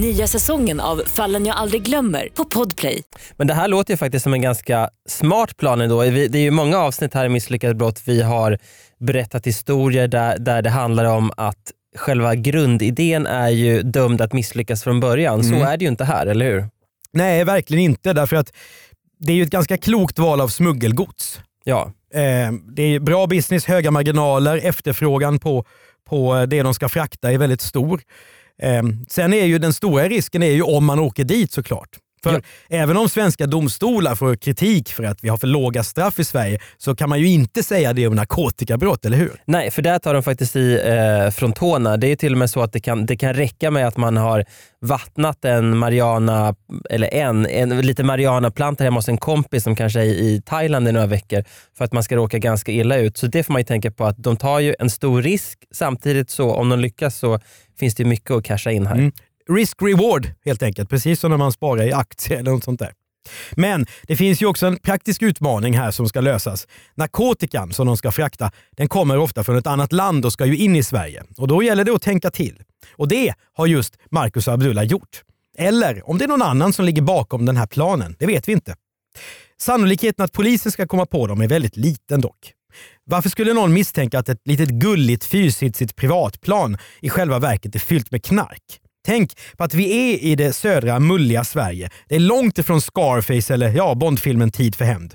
Nya 0.00 0.26
säsongen 0.26 0.80
av 0.80 1.02
Fallen 1.06 1.46
jag 1.46 1.56
aldrig 1.56 1.82
glömmer 1.82 2.28
på 2.34 2.44
Podplay. 2.44 3.02
Men 3.36 3.46
det 3.46 3.54
här 3.54 3.68
låter 3.68 3.92
ju 3.92 3.96
faktiskt 3.96 4.22
som 4.22 4.34
en 4.34 4.42
ganska 4.42 4.90
smart 5.08 5.56
plan 5.56 5.80
ändå. 5.80 6.02
Det 6.02 6.34
är 6.34 6.42
ju 6.42 6.50
många 6.50 6.78
avsnitt 6.78 7.14
här 7.14 7.24
i 7.24 7.28
Misslyckat 7.28 7.76
brott 7.76 8.02
vi 8.04 8.22
har 8.22 8.58
berättat 9.00 9.46
historier 9.46 10.08
där, 10.08 10.38
där 10.38 10.62
det 10.62 10.70
handlar 10.70 11.04
om 11.04 11.32
att 11.36 11.72
själva 11.96 12.34
grundidén 12.34 13.26
är 13.26 13.48
ju 13.48 13.82
dömd 13.82 14.20
att 14.20 14.32
misslyckas 14.32 14.82
från 14.82 15.00
början. 15.00 15.44
Så 15.44 15.54
är 15.54 15.76
det 15.76 15.84
ju 15.84 15.88
inte 15.88 16.04
här, 16.04 16.26
eller 16.26 16.50
hur? 16.50 16.66
Nej, 17.12 17.44
verkligen 17.44 17.84
inte. 17.84 18.12
Därför 18.12 18.36
att 18.36 18.52
det 19.18 19.32
är 19.32 19.36
ju 19.36 19.42
ett 19.42 19.50
ganska 19.50 19.76
klokt 19.76 20.18
val 20.18 20.40
av 20.40 20.48
smuggelgods. 20.48 21.40
Ja, 21.64 21.92
Eh, 22.14 22.52
det 22.76 22.82
är 22.82 23.00
bra 23.00 23.26
business, 23.26 23.64
höga 23.64 23.90
marginaler, 23.90 24.60
efterfrågan 24.62 25.38
på, 25.38 25.64
på 26.08 26.46
det 26.46 26.62
de 26.62 26.74
ska 26.74 26.88
frakta 26.88 27.32
är 27.32 27.38
väldigt 27.38 27.60
stor. 27.60 28.02
Eh, 28.62 28.82
sen 29.08 29.32
är 29.32 29.44
ju 29.44 29.58
den 29.58 29.72
stora 29.72 30.08
risken 30.08 30.42
är 30.42 30.50
ju 30.50 30.62
om 30.62 30.84
man 30.84 30.98
åker 30.98 31.24
dit 31.24 31.52
såklart. 31.52 31.88
För 32.22 32.32
Ja. 32.32 32.40
även 32.68 32.96
om 32.96 33.08
svenska 33.08 33.46
domstolar 33.46 34.14
får 34.14 34.36
kritik 34.36 34.88
för 34.92 35.04
att 35.04 35.24
vi 35.24 35.28
har 35.28 35.36
för 35.36 35.46
låga 35.46 35.82
straff 35.82 36.18
i 36.18 36.24
Sverige 36.24 36.58
så 36.78 36.96
kan 36.96 37.08
man 37.08 37.20
ju 37.20 37.28
inte 37.28 37.62
säga 37.62 37.92
det 37.92 38.06
om 38.06 38.14
narkotikabrott, 38.14 39.04
eller 39.04 39.16
hur? 39.16 39.42
Nej, 39.44 39.70
för 39.70 39.82
där 39.82 39.98
tar 39.98 40.14
de 40.14 40.22
faktiskt 40.22 40.56
i 40.56 40.80
eh, 40.84 41.30
från 41.30 41.52
tårna. 41.52 41.96
Det 41.96 42.06
är 42.06 42.16
till 42.16 42.32
och 42.32 42.38
med 42.38 42.50
så 42.50 42.60
att 42.60 42.72
det 42.72 42.80
kan, 42.80 43.06
det 43.06 43.16
kan 43.16 43.34
räcka 43.34 43.70
med 43.70 43.86
att 43.86 43.96
man 43.96 44.16
har 44.16 44.44
vattnat 44.80 45.44
en 45.44 45.78
marijuana, 45.78 46.54
eller 46.90 47.14
en, 47.14 47.46
en 47.46 47.80
lite 47.80 48.02
marijuanaplanta 48.04 48.84
hemma 48.84 48.98
hos 48.98 49.08
en 49.08 49.18
kompis 49.18 49.64
som 49.64 49.76
kanske 49.76 50.00
är 50.00 50.04
i 50.04 50.42
Thailand 50.46 50.88
i 50.88 50.92
några 50.92 51.06
veckor 51.06 51.44
för 51.78 51.84
att 51.84 51.92
man 51.92 52.02
ska 52.02 52.16
råka 52.16 52.38
ganska 52.38 52.72
illa 52.72 52.96
ut. 52.96 53.16
Så 53.16 53.26
det 53.26 53.42
får 53.42 53.52
man 53.52 53.60
ju 53.60 53.64
tänka 53.64 53.90
på 53.90 54.04
att 54.04 54.16
de 54.18 54.36
tar 54.36 54.60
ju 54.60 54.74
en 54.78 54.90
stor 54.90 55.22
risk. 55.22 55.58
Samtidigt 55.74 56.30
så 56.30 56.54
om 56.54 56.68
de 56.68 56.80
lyckas 56.80 57.18
så 57.18 57.38
finns 57.78 57.94
det 57.94 58.04
mycket 58.04 58.30
att 58.30 58.44
casha 58.44 58.70
in 58.70 58.86
här. 58.86 58.94
Mm. 58.94 59.12
Risk-reward 59.50 60.30
helt 60.44 60.62
enkelt, 60.62 60.90
precis 60.90 61.20
som 61.20 61.30
när 61.30 61.38
man 61.38 61.52
sparar 61.52 61.82
i 61.82 61.92
aktier 61.92 62.38
eller 62.38 62.50
något 62.50 62.64
sånt 62.64 62.80
där. 62.80 62.92
Men 63.52 63.86
det 64.02 64.16
finns 64.16 64.42
ju 64.42 64.46
också 64.46 64.66
en 64.66 64.76
praktisk 64.76 65.22
utmaning 65.22 65.78
här 65.78 65.90
som 65.90 66.08
ska 66.08 66.20
lösas. 66.20 66.66
Narkotikan 66.94 67.72
som 67.72 67.86
de 67.86 67.96
ska 67.96 68.12
frakta, 68.12 68.50
den 68.76 68.88
kommer 68.88 69.18
ofta 69.18 69.44
från 69.44 69.56
ett 69.56 69.66
annat 69.66 69.92
land 69.92 70.24
och 70.24 70.32
ska 70.32 70.46
ju 70.46 70.56
in 70.56 70.76
i 70.76 70.82
Sverige. 70.82 71.24
Och 71.36 71.48
då 71.48 71.62
gäller 71.62 71.84
det 71.84 71.92
att 71.92 72.02
tänka 72.02 72.30
till. 72.30 72.62
Och 72.96 73.08
det 73.08 73.34
har 73.52 73.66
just 73.66 73.96
Marcus 74.10 74.48
och 74.48 74.54
Abdullah 74.54 74.84
gjort. 74.84 75.22
Eller 75.58 76.10
om 76.10 76.18
det 76.18 76.24
är 76.24 76.28
någon 76.28 76.42
annan 76.42 76.72
som 76.72 76.84
ligger 76.84 77.02
bakom 77.02 77.46
den 77.46 77.56
här 77.56 77.66
planen, 77.66 78.16
det 78.18 78.26
vet 78.26 78.48
vi 78.48 78.52
inte. 78.52 78.76
Sannolikheten 79.60 80.24
att 80.24 80.32
polisen 80.32 80.72
ska 80.72 80.86
komma 80.86 81.06
på 81.06 81.26
dem 81.26 81.40
är 81.40 81.48
väldigt 81.48 81.76
liten 81.76 82.20
dock. 82.20 82.52
Varför 83.04 83.28
skulle 83.28 83.52
någon 83.52 83.72
misstänka 83.72 84.18
att 84.18 84.28
ett 84.28 84.40
litet 84.44 84.68
gulligt 84.68 85.24
fyrsitsigt 85.24 85.96
privatplan 85.96 86.78
i 87.00 87.10
själva 87.10 87.38
verket 87.38 87.74
är 87.74 87.78
fyllt 87.78 88.10
med 88.10 88.24
knark? 88.24 88.81
Tänk 89.04 89.36
på 89.56 89.64
att 89.64 89.74
vi 89.74 90.12
är 90.12 90.18
i 90.18 90.34
det 90.34 90.52
södra 90.52 91.00
mulliga 91.00 91.44
Sverige. 91.44 91.90
Det 92.08 92.14
är 92.14 92.20
långt 92.20 92.58
ifrån 92.58 92.80
Scarface 92.80 93.54
eller 93.54 93.68
ja, 93.68 93.94
Bondfilmen 93.94 94.50
Tid 94.50 94.74
för 94.74 94.84
hämnd. 94.84 95.14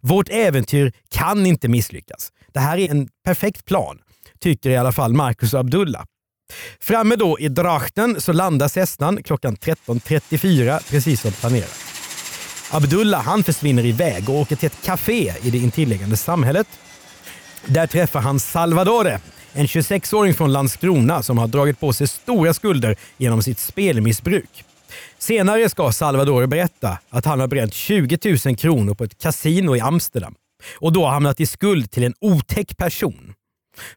Vårt 0.00 0.28
äventyr 0.28 0.92
kan 1.10 1.46
inte 1.46 1.68
misslyckas. 1.68 2.32
Det 2.52 2.60
här 2.60 2.78
är 2.78 2.90
en 2.90 3.08
perfekt 3.24 3.64
plan, 3.64 3.98
tycker 4.40 4.70
i 4.70 4.76
alla 4.76 4.92
fall 4.92 5.12
Marcus 5.12 5.54
och 5.54 5.60
Abdullah. 5.60 6.04
Framme 6.80 7.16
då 7.16 7.38
i 7.40 7.48
Drachten 7.48 8.20
så 8.20 8.32
landar 8.32 8.68
Cessnan 8.68 9.22
klockan 9.22 9.56
13.34 9.56 10.90
precis 10.90 11.20
som 11.20 11.32
planerat. 11.32 11.76
Abdullah 12.70 13.22
han 13.22 13.44
försvinner 13.44 13.84
iväg 13.84 14.30
och 14.30 14.36
åker 14.36 14.56
till 14.56 14.66
ett 14.66 14.84
café 14.84 15.34
i 15.42 15.50
det 15.50 15.58
intilliggande 15.58 16.16
samhället. 16.16 16.66
Där 17.64 17.86
träffar 17.86 18.20
han 18.20 18.40
Salvadore, 18.40 19.20
en 19.56 19.66
26-åring 19.66 20.34
från 20.34 20.52
Landskrona 20.52 21.22
som 21.22 21.38
har 21.38 21.46
dragit 21.46 21.80
på 21.80 21.92
sig 21.92 22.08
stora 22.08 22.54
skulder 22.54 22.96
genom 23.16 23.42
sitt 23.42 23.58
spelmissbruk. 23.58 24.64
Senare 25.18 25.68
ska 25.68 25.92
Salvador 25.92 26.46
berätta 26.46 26.98
att 27.10 27.24
han 27.24 27.40
har 27.40 27.46
bränt 27.46 27.74
20 27.74 28.36
000 28.46 28.56
kronor 28.56 28.94
på 28.94 29.04
ett 29.04 29.18
kasino 29.18 29.76
i 29.76 29.80
Amsterdam 29.80 30.34
och 30.78 30.92
då 30.92 31.06
hamnat 31.06 31.40
i 31.40 31.46
skuld 31.46 31.90
till 31.90 32.04
en 32.04 32.14
otäck 32.20 32.76
person. 32.76 33.34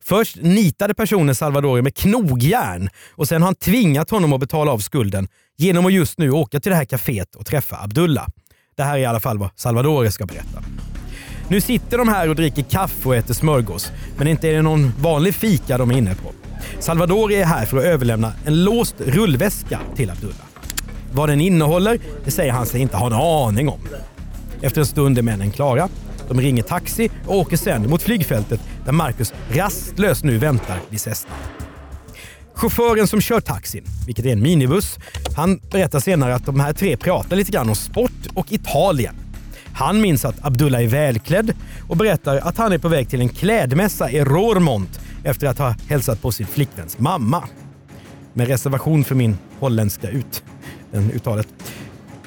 Först 0.02 0.36
nitade 0.36 0.94
personen 0.94 1.36
Salvador 1.36 1.82
med 1.82 1.96
knogjärn 1.96 2.90
och 3.12 3.28
sen 3.28 3.42
har 3.42 3.48
han 3.48 3.56
tvingat 3.56 4.10
honom 4.10 4.34
att 4.34 4.40
betala 4.40 4.72
av 4.72 4.80
skulden 4.80 5.28
genom 5.58 5.86
att 5.86 5.94
just 5.94 6.20
nu 6.20 6.32
åka 6.32 6.60
till 6.60 6.70
det 6.70 6.76
här 6.76 6.86
kaféet 6.86 7.36
och 7.36 7.46
träffa 7.46 7.78
Abdullah. 7.84 8.28
Det 8.78 8.84
här 8.84 8.94
är 8.94 9.02
i 9.02 9.06
alla 9.06 9.20
fall 9.20 9.38
vad 9.38 9.50
Salvador 9.56 10.10
ska 10.10 10.26
berätta. 10.26 10.64
Nu 11.52 11.62
sitter 11.62 11.98
de 11.98 12.08
här 12.08 12.30
och 12.30 12.36
dricker 12.36 12.64
kaffe 12.64 13.10
och 13.10 13.16
äter 13.16 13.34
smörgås, 13.34 13.92
men 14.18 14.28
inte 14.28 14.48
är 14.48 14.54
det 14.54 14.62
någon 14.62 14.92
vanlig 15.00 15.36
fika 15.36 15.78
de 15.78 15.92
är 15.92 15.98
inne 15.98 16.16
på. 16.16 16.32
Salvador 16.80 17.32
är 17.32 17.46
här 17.46 17.66
för 17.66 17.78
att 17.78 17.84
överlämna 17.84 18.34
en 18.46 18.64
låst 18.64 18.96
rullväska 18.98 19.80
till 19.96 20.10
Abdullah. 20.10 20.46
Vad 21.14 21.30
den 21.30 21.42
innehåller, 21.42 22.00
det 22.26 22.32
säger 22.32 22.52
han 22.52 22.66
sig 22.66 22.82
inte 22.82 22.98
ha 22.98 23.08
en 23.08 23.14
aning 23.14 23.70
om. 23.70 23.80
Efter 24.62 24.82
en 24.82 24.88
stund 24.88 25.18
är 25.18 25.22
männen 25.22 25.52
klara. 25.52 25.90
De 26.28 26.42
ringer 26.42 26.64
taxi 26.64 27.10
och 27.26 27.36
åker 27.36 27.58
sen 27.58 27.90
mot 27.90 28.02
flygfältet 28.02 28.60
där 28.86 28.92
Marcus 28.92 29.34
rastlöst 29.52 30.24
nu 30.24 30.38
väntar 30.38 30.80
vid 30.90 31.02
Cessna. 31.02 31.32
Chauffören 32.54 33.08
som 33.08 33.22
kör 33.22 33.40
taxin, 33.40 33.84
vilket 34.06 34.26
är 34.26 34.30
en 34.30 34.42
minibuss, 34.42 35.00
han 35.36 35.60
berättar 35.72 36.00
senare 36.00 36.36
att 36.36 36.46
de 36.46 36.60
här 36.60 36.74
tre 36.74 36.98
pratar 36.98 37.36
lite 37.36 37.52
grann 37.52 37.70
om 37.70 37.76
sport 37.76 38.28
och 38.34 38.52
Italien. 38.52 39.16
Han 39.80 40.02
minns 40.02 40.26
att 40.26 40.46
Abdullah 40.46 40.84
är 40.84 40.88
välklädd 40.88 41.54
och 41.88 41.98
berättar 41.98 42.38
att 42.38 42.58
han 42.58 42.72
är 42.72 42.78
på 42.78 42.88
väg 42.88 43.10
till 43.10 43.22
en 43.22 43.30
klädmässa 43.30 44.12
i 44.12 44.24
Rormont 44.24 45.00
efter 45.24 45.48
att 45.48 45.58
ha 45.58 45.76
hälsat 45.90 46.22
på 46.22 46.32
sin 46.32 46.48
flickväns 46.48 47.00
mamma. 47.00 47.44
Med 48.34 48.48
reservation 48.48 49.04
för 49.04 49.16
min 49.16 49.38
holländska 49.60 50.10
ut, 50.10 50.44
den 50.92 51.12
uttalet. 51.12 51.48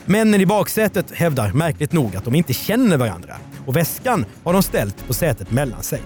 Männen 0.04 0.40
i 0.40 0.46
baksätet 0.46 1.10
hävdar 1.10 1.52
märkligt 1.52 1.92
nog 1.92 2.16
att 2.16 2.24
de 2.24 2.34
inte 2.34 2.52
känner 2.52 2.96
varandra 2.96 3.34
och 3.66 3.76
väskan 3.76 4.24
har 4.44 4.52
de 4.52 4.62
ställt 4.62 5.06
på 5.06 5.14
sätet 5.14 5.50
mellan 5.50 5.82
sig. 5.82 6.02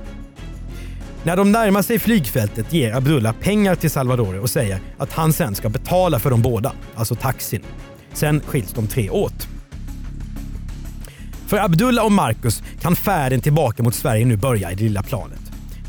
När 1.23 1.37
de 1.37 1.53
närmar 1.53 1.83
sig 1.83 1.99
flygfältet 1.99 2.73
ger 2.73 2.95
Abdullah 2.95 3.35
pengar 3.41 3.75
till 3.75 3.91
Salvador 3.91 4.39
och 4.39 4.51
säger 4.51 4.81
att 4.99 5.13
han 5.13 5.33
sen 5.33 5.55
ska 5.55 5.69
betala 5.69 6.19
för 6.19 6.31
de 6.31 6.43
båda, 6.43 6.73
alltså 6.95 7.15
taxin. 7.15 7.63
Sen 8.13 8.41
skiljs 8.41 8.73
de 8.73 8.87
tre 8.87 9.11
åt. 9.11 9.49
För 11.47 11.57
Abdullah 11.57 12.05
och 12.05 12.13
Marcus 12.13 12.63
kan 12.81 12.97
färden 12.97 13.41
tillbaka 13.41 13.83
mot 13.83 13.95
Sverige 13.95 14.25
nu 14.25 14.37
börja 14.37 14.73
i 14.73 14.75
det 14.75 14.83
lilla 14.83 15.03
planet. 15.03 15.41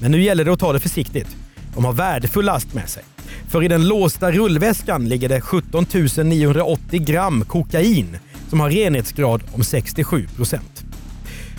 Men 0.01 0.11
nu 0.11 0.21
gäller 0.21 0.45
det 0.45 0.53
att 0.53 0.59
ta 0.59 0.73
det 0.73 0.79
försiktigt. 0.79 1.35
De 1.75 1.85
har 1.85 1.93
värdefull 1.93 2.45
last 2.45 2.73
med 2.73 2.89
sig. 2.89 3.03
För 3.49 3.63
i 3.63 3.67
den 3.67 3.87
låsta 3.87 4.31
rullväskan 4.31 5.09
ligger 5.09 5.29
det 5.29 5.41
17 5.41 5.85
980 6.23 7.05
gram 7.05 7.45
kokain 7.45 8.17
som 8.49 8.59
har 8.59 8.69
renhetsgrad 8.69 9.43
om 9.53 9.63
67 9.63 10.27
procent. 10.35 10.83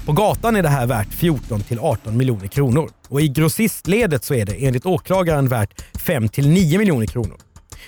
På 0.07 0.13
gatan 0.13 0.57
är 0.57 0.63
det 0.63 0.69
här 0.69 0.87
värt 0.87 1.13
14 1.15 1.61
till 1.61 1.79
18 1.79 2.17
miljoner 2.17 2.47
kronor 2.47 2.91
och 3.09 3.21
i 3.21 3.29
grossistledet 3.29 4.25
så 4.25 4.35
är 4.35 4.47
det 4.47 4.67
enligt 4.67 4.87
åklagaren 4.87 5.49
värt 5.49 5.83
5 5.99 6.29
till 6.29 6.49
9 6.49 6.79
miljoner 6.79 7.07
kronor. 7.07 7.37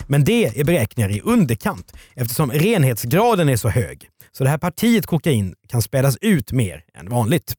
Men 0.07 0.25
det 0.25 0.61
är 0.61 0.64
beräkningar 0.64 1.11
i 1.11 1.21
underkant 1.21 1.93
eftersom 2.14 2.52
renhetsgraden 2.52 3.49
är 3.49 3.57
så 3.57 3.69
hög. 3.69 4.09
Så 4.33 4.45
det 4.45 4.51
här 4.51 4.59
partiet 4.59 5.07
kokain 5.07 5.55
kan 5.69 5.83
spädas 5.83 6.17
ut 6.21 6.53
mer 6.53 6.85
än 6.95 7.09
vanligt. 7.09 7.55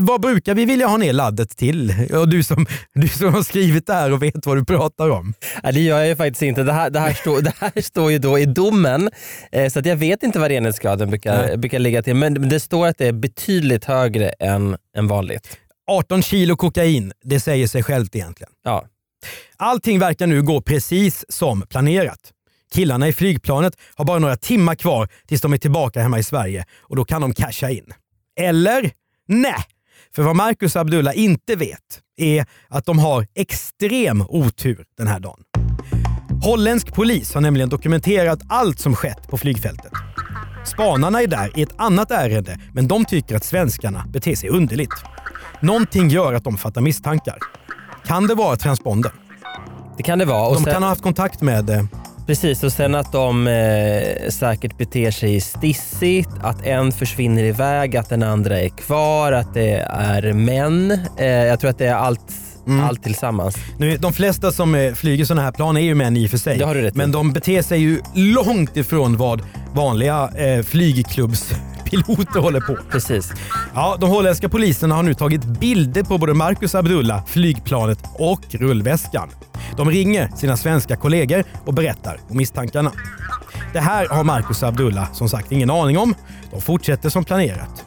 Vad 0.00 0.20
brukar 0.20 0.54
vi 0.54 0.64
vilja 0.64 0.86
ha 0.86 0.96
ner 0.96 1.12
laddet 1.12 1.56
till? 1.56 1.94
Och 2.14 2.28
du, 2.28 2.42
som, 2.42 2.66
du 2.94 3.08
som 3.08 3.34
har 3.34 3.42
skrivit 3.42 3.86
det 3.86 3.92
här 3.92 4.12
och 4.12 4.22
vet 4.22 4.46
vad 4.46 4.56
du 4.56 4.64
pratar 4.64 5.10
om. 5.10 5.34
Nej, 5.62 5.72
det 5.72 5.80
gör 5.80 5.98
jag 5.98 6.08
ju 6.08 6.16
faktiskt 6.16 6.42
inte. 6.42 6.62
Det 6.62 6.72
här, 6.72 6.90
det 6.90 7.00
här, 7.00 7.14
står, 7.14 7.40
det 7.40 7.52
här 7.58 7.82
står 7.82 8.12
ju 8.12 8.18
då 8.18 8.38
i 8.38 8.44
domen, 8.44 9.10
eh, 9.52 9.68
så 9.68 9.78
att 9.78 9.86
jag 9.86 9.96
vet 9.96 10.22
inte 10.22 10.38
vad 10.38 10.50
renhetsgraden 10.50 11.10
brukar, 11.10 11.46
Nej. 11.46 11.56
brukar 11.56 11.78
ligga 11.78 12.02
till. 12.02 12.14
Men 12.14 12.48
det 12.48 12.60
står 12.60 12.86
att 12.86 12.98
det 12.98 13.06
är 13.06 13.12
betydligt 13.12 13.84
högre 13.84 14.28
än, 14.28 14.76
än 14.96 15.06
vanligt. 15.06 15.58
18 15.86 16.22
kilo 16.22 16.56
kokain, 16.56 17.12
det 17.24 17.40
säger 17.40 17.66
sig 17.66 17.82
självt 17.82 18.16
egentligen. 18.16 18.52
Ja. 18.64 18.86
Allting 19.56 19.98
verkar 19.98 20.26
nu 20.26 20.42
gå 20.42 20.60
precis 20.60 21.24
som 21.28 21.62
planerat. 21.62 22.32
Killarna 22.72 23.08
i 23.08 23.12
flygplanet 23.12 23.74
har 23.94 24.04
bara 24.04 24.18
några 24.18 24.36
timmar 24.36 24.74
kvar 24.74 25.08
tills 25.28 25.40
de 25.40 25.52
är 25.52 25.58
tillbaka 25.58 26.02
hemma 26.02 26.18
i 26.18 26.22
Sverige 26.22 26.64
och 26.80 26.96
då 26.96 27.04
kan 27.04 27.20
de 27.20 27.34
casha 27.34 27.70
in. 27.70 27.92
Eller? 28.40 28.90
Nej! 29.28 29.64
För 30.14 30.22
vad 30.22 30.36
Marcus 30.36 30.76
och 30.76 30.80
Abdullah 30.80 31.18
inte 31.18 31.56
vet 31.56 32.00
är 32.16 32.46
att 32.68 32.84
de 32.84 32.98
har 32.98 33.26
extrem 33.34 34.24
otur 34.28 34.84
den 34.98 35.06
här 35.06 35.20
dagen. 35.20 35.40
Holländsk 36.42 36.94
polis 36.94 37.34
har 37.34 37.40
nämligen 37.40 37.68
dokumenterat 37.68 38.40
allt 38.48 38.80
som 38.80 38.94
skett 38.94 39.28
på 39.28 39.38
flygfältet. 39.38 39.92
Spanarna 40.66 41.22
är 41.22 41.26
där 41.26 41.58
i 41.58 41.62
ett 41.62 41.74
annat 41.76 42.10
ärende, 42.10 42.60
men 42.72 42.88
de 42.88 43.04
tycker 43.04 43.36
att 43.36 43.44
svenskarna 43.44 44.04
beter 44.08 44.36
sig 44.36 44.48
underligt. 44.50 44.94
Någonting 45.60 46.08
gör 46.08 46.34
att 46.34 46.44
de 46.44 46.56
fattar 46.58 46.80
misstankar. 46.80 47.38
Kan 48.04 48.26
det 48.26 48.34
vara 48.34 48.56
transpondern? 48.56 49.12
Det 49.96 50.02
kan 50.02 50.18
det 50.18 50.24
vara. 50.24 50.48
Och 50.48 50.54
De 50.54 50.64
sen, 50.64 50.72
kan 50.72 50.82
ha 50.82 50.88
haft 50.88 51.02
kontakt 51.02 51.42
med... 51.42 51.88
Precis, 52.26 52.62
och 52.64 52.72
sen 52.72 52.94
att 52.94 53.12
de 53.12 53.46
eh, 53.46 54.28
säkert 54.30 54.78
beter 54.78 55.10
sig 55.10 55.40
stissigt, 55.40 56.28
att 56.42 56.66
en 56.66 56.92
försvinner 56.92 57.44
iväg, 57.44 57.96
att 57.96 58.08
den 58.08 58.22
andra 58.22 58.60
är 58.60 58.68
kvar, 58.68 59.32
att 59.32 59.54
det 59.54 59.70
är 59.88 60.32
män. 60.32 60.98
Eh, 61.18 61.26
jag 61.26 61.60
tror 61.60 61.70
att 61.70 61.78
det 61.78 61.86
är 61.86 61.94
allt, 61.94 62.20
Mm. 62.66 62.84
allt 62.84 63.02
tillsammans. 63.02 63.56
Nu, 63.78 63.96
de 63.96 64.12
flesta 64.12 64.52
som 64.52 64.74
eh, 64.74 64.92
flyger 64.94 65.24
sådana 65.24 65.42
här 65.42 65.52
plan 65.52 65.76
är 65.76 65.80
ju 65.80 65.94
män 65.94 66.16
i 66.16 66.26
och 66.26 66.30
för 66.30 66.38
sig. 66.38 66.58
Det 66.58 66.64
har 66.64 66.74
du 66.74 66.82
rätt 66.82 66.94
men 66.96 67.12
de 67.12 67.32
beter 67.32 67.62
sig 67.62 67.80
ju 67.80 68.00
långt 68.14 68.76
ifrån 68.76 69.16
vad 69.16 69.42
vanliga 69.74 70.28
eh, 70.36 70.62
flygklubbspiloter 70.62 72.40
håller 72.40 72.60
på. 72.60 72.76
Precis. 72.90 73.32
Ja, 73.74 73.96
de 74.00 74.10
holländska 74.10 74.48
poliserna 74.48 74.94
har 74.94 75.02
nu 75.02 75.14
tagit 75.14 75.44
bilder 75.44 76.02
på 76.02 76.18
både 76.18 76.34
Marcus 76.34 76.74
Abdullah, 76.74 77.26
flygplanet 77.26 77.98
och 78.14 78.40
rullväskan. 78.50 79.28
De 79.76 79.90
ringer 79.90 80.30
sina 80.36 80.56
svenska 80.56 80.96
kollegor 80.96 81.44
och 81.64 81.74
berättar 81.74 82.20
om 82.28 82.36
misstankarna. 82.36 82.92
Det 83.72 83.80
här 83.80 84.08
har 84.08 84.24
Marcus 84.24 84.62
Abdullah 84.62 85.12
som 85.12 85.28
sagt 85.28 85.52
ingen 85.52 85.70
aning 85.70 85.98
om. 85.98 86.14
De 86.50 86.60
fortsätter 86.60 87.08
som 87.08 87.24
planerat. 87.24 87.84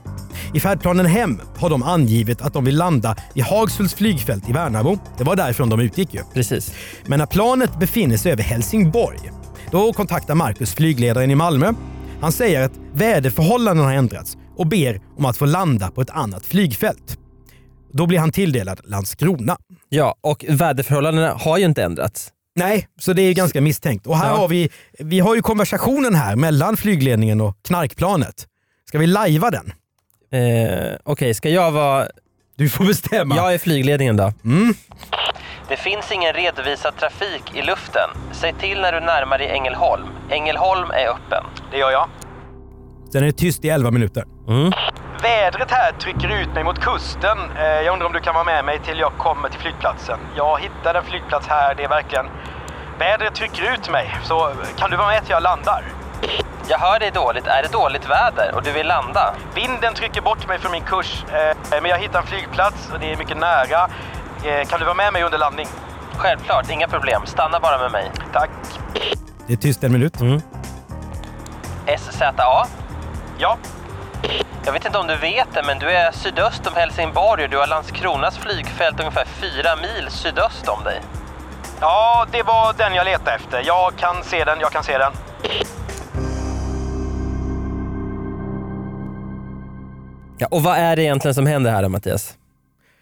I 0.54 0.60
färdplanen 0.60 1.06
hem 1.06 1.42
har 1.58 1.70
de 1.70 1.84
angivit 1.84 2.42
att 2.42 2.54
de 2.54 2.66
vill 2.66 2.78
landa 2.78 3.16
i 3.34 3.42
Hagshults 3.42 3.94
flygfält 3.94 4.50
i 4.50 4.54
Värnamo. 4.54 4.98
Det 5.18 5.24
var 5.24 5.36
därifrån 5.36 5.70
de 5.70 5.80
utgick 5.80 6.14
ju. 6.14 6.22
Precis. 6.34 6.74
Men 7.06 7.20
när 7.20 7.26
planet 7.26 7.80
befinner 7.80 8.18
sig 8.18 8.32
över 8.32 8.44
Helsingborg, 8.44 9.20
då 9.72 9.94
kontaktar 9.94 10.36
Marcus 10.36 10.74
flygledaren 10.74 11.32
i 11.32 11.36
Malmö. 11.36 11.74
Han 12.22 12.32
säger 12.32 12.62
att 12.62 12.72
väderförhållandena 12.94 13.88
har 13.88 13.94
ändrats 13.94 14.38
och 14.58 14.68
ber 14.68 15.02
om 15.18 15.26
att 15.26 15.38
få 15.38 15.46
landa 15.46 15.92
på 15.92 16.02
ett 16.02 16.10
annat 16.10 16.46
flygfält. 16.46 17.18
Då 17.94 18.06
blir 18.06 18.20
han 18.20 18.32
tilldelad 18.32 18.80
Landskrona. 18.84 19.58
Ja, 19.90 20.16
och 20.22 20.46
väderförhållandena 20.50 21.34
har 21.34 21.58
ju 21.58 21.66
inte 21.66 21.84
ändrats. 21.84 22.30
Nej, 22.56 22.88
så 23.00 23.14
det 23.14 23.22
är 23.22 23.34
ganska 23.34 23.62
misstänkt. 23.62 24.08
Och 24.08 24.18
här 24.18 24.30
Ja. 24.30 24.36
har 24.36 24.48
vi, 24.48 24.70
vi 25.00 25.20
har 25.20 25.36
ju 25.36 25.42
konversationen 25.42 26.16
här 26.16 26.36
mellan 26.36 26.78
flygledningen 26.78 27.42
och 27.42 27.56
knarkplanet. 27.68 28.48
Ska 28.88 28.98
vi 29.00 29.08
lajva 29.08 29.52
den? 29.52 29.72
Eh, 30.32 30.96
Okej, 31.04 31.34
ska 31.34 31.50
jag 31.50 31.72
vara... 31.72 32.08
Du 32.56 32.70
får 32.70 32.86
bestämma. 32.86 33.36
Jag 33.36 33.54
är 33.54 33.58
flygledningen 33.58 34.18
då. 34.18 34.34
Mm. 34.46 34.74
Det 35.70 35.78
finns 35.78 36.12
ingen 36.12 36.34
redovisad 36.34 36.98
trafik 36.98 37.44
i 37.56 37.62
luften. 37.62 38.10
Säg 38.32 38.54
till 38.60 38.82
när 38.82 38.92
du 38.94 39.00
närmar 39.00 39.38
dig 39.38 39.48
Ängelholm. 39.48 40.08
Ängelholm 40.30 40.92
är 40.92 41.08
öppen. 41.08 41.44
Det 41.72 41.78
gör 41.78 41.92
jag. 41.92 42.10
Sen 43.12 43.22
är 43.22 43.26
det 43.26 43.32
tyst 43.32 43.66
i 43.66 43.70
11 43.70 43.92
minuter. 43.92 44.24
Mm. 44.48 44.72
Vädret 45.22 45.72
här 45.72 45.92
trycker 45.92 46.30
ut 46.42 46.54
mig 46.54 46.64
mot 46.64 46.80
kusten. 46.80 47.38
Eh, 47.58 47.64
Jag 47.66 47.94
undrar 47.94 48.08
om 48.08 48.14
du 48.14 48.20
kan 48.20 48.34
vara 48.34 48.44
med 48.44 48.66
mig 48.66 48.80
till 48.80 49.00
jag 49.00 49.12
kommer 49.18 49.50
till 49.50 49.60
flygplatsen. 49.60 50.20
Jag 50.36 50.60
hittade 50.60 51.00
en 51.00 51.06
flygplats 51.06 51.48
här. 51.48 51.76
Det 51.76 51.84
är 51.84 51.90
verkligen... 51.90 52.26
Vädret 53.00 53.36
trycker 53.36 53.74
ut 53.74 53.92
mig. 53.92 54.16
Så 54.24 54.52
kan 54.78 54.92
du 54.92 54.98
vara 54.98 55.08
med 55.08 55.22
till 55.22 55.32
jag 55.32 55.44
landar? 55.44 55.84
Jag 56.68 56.80
hör 56.80 57.00
dig 57.00 57.12
dåligt. 57.14 57.48
Är 57.48 57.64
det 57.64 57.72
dåligt 57.72 58.10
väder 58.10 58.56
och 58.56 58.64
du 58.64 58.72
vill 58.72 58.88
landa? 58.88 59.34
Vinden 59.56 59.94
trycker 59.94 60.22
bort 60.22 60.48
mig 60.48 60.60
från 60.60 60.72
min 60.72 60.84
kurs. 60.84 61.24
eh, 61.34 61.58
Men 61.82 61.90
jag 61.92 61.98
hittar 61.98 62.20
en 62.20 62.26
flygplats 62.28 62.90
och 62.94 63.00
det 63.00 63.12
är 63.14 63.18
mycket 63.18 63.38
nära. 63.38 63.90
Eh, 64.44 64.68
Kan 64.68 64.80
du 64.80 64.86
vara 64.86 64.96
med 64.96 65.14
mig 65.14 65.24
under 65.24 65.38
landning? 65.38 65.68
Självklart, 66.18 66.70
inga 66.72 66.88
problem. 66.88 67.22
Stanna 67.26 67.60
bara 67.60 67.78
med 67.78 67.92
mig. 67.92 68.12
Tack. 68.34 68.50
Det 69.48 69.54
är 69.54 69.58
tyst 69.58 69.84
en 69.84 69.92
minut. 69.92 70.14
SZA? 71.98 72.68
Ja. 73.42 73.58
Jag 74.66 74.74
vet 74.74 74.86
inte 74.86 74.98
om 74.98 75.08
du 75.08 75.16
vet 75.16 75.48
det, 75.54 75.64
men 75.64 75.80
du 75.80 75.92
är 75.92 76.12
sydöst 76.12 76.68
om 76.68 76.74
Helsingborg 76.76 77.44
och 77.44 77.50
du 77.50 77.58
har 77.58 77.68
Landskronas 77.68 78.38
flygfält 78.38 79.00
ungefär 79.00 79.26
fyra 79.26 79.76
mil 79.76 80.10
sydöst 80.10 80.68
om 80.68 80.84
dig. 80.84 81.02
Ja, 81.80 82.28
det 82.32 82.44
var 82.44 82.74
den 82.78 82.94
jag 82.96 83.06
letade 83.06 83.32
efter. 83.32 83.64
Jag 83.66 83.96
kan 83.96 84.24
se 84.24 84.44
den, 84.44 84.60
jag 84.60 84.72
kan 84.72 84.84
se 84.84 84.98
den. 84.98 85.12
Ja, 90.38 90.48
och 90.52 90.64
vad 90.64 90.78
är 90.78 90.96
det 90.96 91.04
egentligen 91.04 91.36
som 91.36 91.46
händer 91.46 91.72
här 91.72 91.84
då, 91.84 91.90
Mattias? 91.90 92.38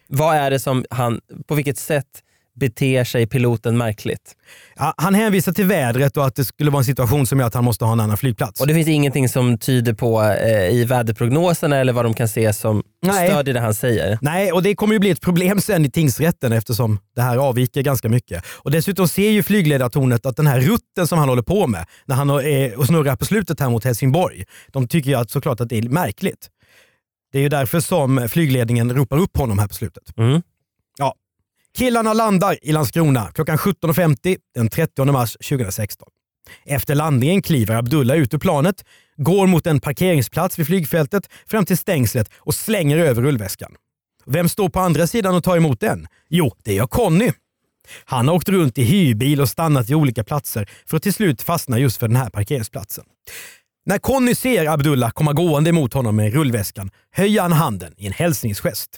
Vad 0.08 0.36
är 0.36 0.50
det 0.50 0.60
som 0.60 0.86
han, 0.90 1.22
på 1.48 1.56
vilket 1.56 1.78
sätt 1.78 2.24
beter 2.60 3.04
sig 3.04 3.28
piloten 3.28 3.78
märkligt? 3.78 4.36
Ja, 4.76 4.94
han 4.98 5.16
hänvisar 5.16 5.52
till 5.52 5.66
vädret 5.66 6.18
och 6.18 6.26
att 6.26 6.36
det 6.36 6.46
skulle 6.46 6.72
vara 6.72 6.80
en 6.80 6.86
situation 6.86 7.28
som 7.28 7.40
gör 7.40 7.48
att 7.48 7.54
han 7.54 7.64
måste 7.64 7.86
ha 7.86 7.92
en 7.94 8.00
annan 8.00 8.18
flygplats. 8.18 8.62
Och 8.62 8.68
det 8.68 8.74
finns 8.74 8.88
ingenting 8.88 9.30
som 9.30 9.58
tyder 9.58 9.94
på 9.94 10.24
eh, 10.24 10.70
i 10.70 10.86
väderprognoserna 10.86 11.78
eller 11.78 11.94
vad 11.94 12.06
de 12.06 12.14
kan 12.14 12.28
se 12.28 12.54
som 12.54 12.84
Nej. 13.06 13.30
stödjer 13.30 13.54
det 13.54 13.60
han 13.60 13.74
säger. 13.74 14.18
Nej, 14.22 14.52
och 14.52 14.64
det 14.64 14.76
kommer 14.76 14.94
ju 14.94 15.00
bli 15.00 15.10
ett 15.10 15.22
problem 15.22 15.62
sen 15.62 15.86
i 15.86 15.92
tingsrätten 15.92 16.54
eftersom 16.54 17.00
det 17.16 17.22
här 17.22 17.38
avviker 17.38 17.82
ganska 17.82 18.10
mycket. 18.10 18.44
Och 18.48 18.72
Dessutom 18.72 19.08
ser 19.08 19.30
ju 19.30 19.44
flygledartornet 19.44 20.26
att 20.26 20.36
den 20.36 20.48
här 20.48 20.60
rutten 20.60 21.08
som 21.08 21.20
han 21.20 21.30
håller 21.30 21.42
på 21.42 21.68
med 21.68 21.86
när 22.06 22.16
han 22.16 22.30
och 22.78 22.86
snurrar 22.86 23.16
på 23.16 23.26
slutet 23.26 23.60
här 23.60 23.70
mot 23.70 23.84
Helsingborg, 23.84 24.44
de 24.72 24.88
tycker 24.88 25.10
ju 25.10 25.16
att, 25.16 25.32
såklart 25.32 25.62
att 25.62 25.70
det 25.70 25.78
är 25.78 25.90
märkligt. 25.90 26.50
Det 27.32 27.38
är 27.38 27.42
ju 27.42 27.50
därför 27.50 27.80
som 27.80 28.30
flygledningen 28.30 28.94
ropar 28.94 29.18
upp 29.18 29.38
honom 29.38 29.60
här 29.60 29.68
på 29.68 29.74
slutet. 29.74 30.18
Mm. 30.18 30.42
Killarna 31.78 32.14
landar 32.14 32.58
i 32.62 32.72
Landskrona 32.72 33.32
klockan 33.34 33.58
17.50 33.58 34.38
den 34.56 34.70
30 34.70 35.12
mars 35.12 35.38
2016. 35.50 36.08
Efter 36.66 36.96
landningen 36.96 37.42
kliver 37.42 37.76
Abdullah 37.76 38.18
ut 38.18 38.34
ur 38.34 38.38
planet, 38.38 38.86
går 39.18 39.48
mot 39.48 39.68
en 39.68 39.80
parkeringsplats 39.80 40.60
vid 40.60 40.68
flygfältet 40.68 41.30
fram 41.48 41.66
till 41.66 41.78
stängslet 41.78 42.30
och 42.38 42.56
slänger 42.56 42.98
över 42.98 43.22
rullväskan. 43.22 43.76
Vem 44.26 44.50
står 44.50 44.70
på 44.70 44.80
andra 44.80 45.08
sidan 45.08 45.36
och 45.36 45.44
tar 45.44 45.58
emot 45.58 45.80
den? 45.80 46.08
Jo, 46.30 46.52
det 46.64 46.74
gör 46.74 46.88
Conny. 46.88 47.32
Han 48.06 48.28
har 48.28 48.36
åkt 48.36 48.50
runt 48.50 48.78
i 48.78 48.84
hyrbil 48.84 49.42
och 49.42 49.50
stannat 49.50 49.90
i 49.90 49.96
olika 49.96 50.24
platser 50.24 50.70
för 50.86 50.98
att 50.98 51.04
till 51.04 51.14
slut 51.14 51.42
fastna 51.42 51.80
just 51.80 51.98
för 51.98 52.08
den 52.08 52.18
här 52.18 52.30
parkeringsplatsen. 52.30 53.04
När 53.86 53.98
Conny 53.98 54.36
ser 54.36 54.66
Abdullah 54.66 55.12
komma 55.12 55.34
gående 55.34 55.72
mot 55.72 55.94
honom 55.94 56.16
med 56.16 56.34
rullväskan 56.34 56.90
höjer 57.12 57.42
han 57.42 57.52
handen 57.54 57.94
i 57.98 58.08
en 58.08 58.14
hälsningsgest. 58.14 58.98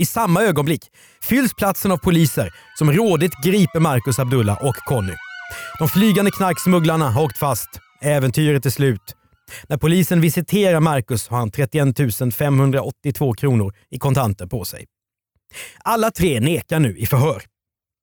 I 0.00 0.06
samma 0.06 0.42
ögonblick 0.42 0.84
fylls 1.22 1.54
platsen 1.54 1.92
av 1.92 1.96
poliser 1.96 2.54
som 2.78 2.92
rådigt 2.92 3.32
griper 3.44 3.80
Marcus 3.80 4.18
Abdullah 4.18 4.66
och 4.66 4.74
Conny. 4.74 5.12
De 5.78 5.88
flygande 5.88 6.30
knarksmugglarna 6.30 7.10
har 7.10 7.22
åkt 7.22 7.38
fast. 7.38 7.68
Äventyret 8.02 8.66
är 8.66 8.70
slut. 8.70 9.14
När 9.68 9.76
polisen 9.76 10.20
visiterar 10.20 10.80
Marcus 10.80 11.28
har 11.28 11.38
han 11.38 11.50
31 11.50 12.34
582 12.34 13.34
kronor 13.34 13.74
i 13.90 13.98
kontanter 13.98 14.46
på 14.46 14.64
sig. 14.64 14.86
Alla 15.84 16.10
tre 16.10 16.40
nekar 16.40 16.80
nu 16.80 16.98
i 16.98 17.06
förhör. 17.06 17.42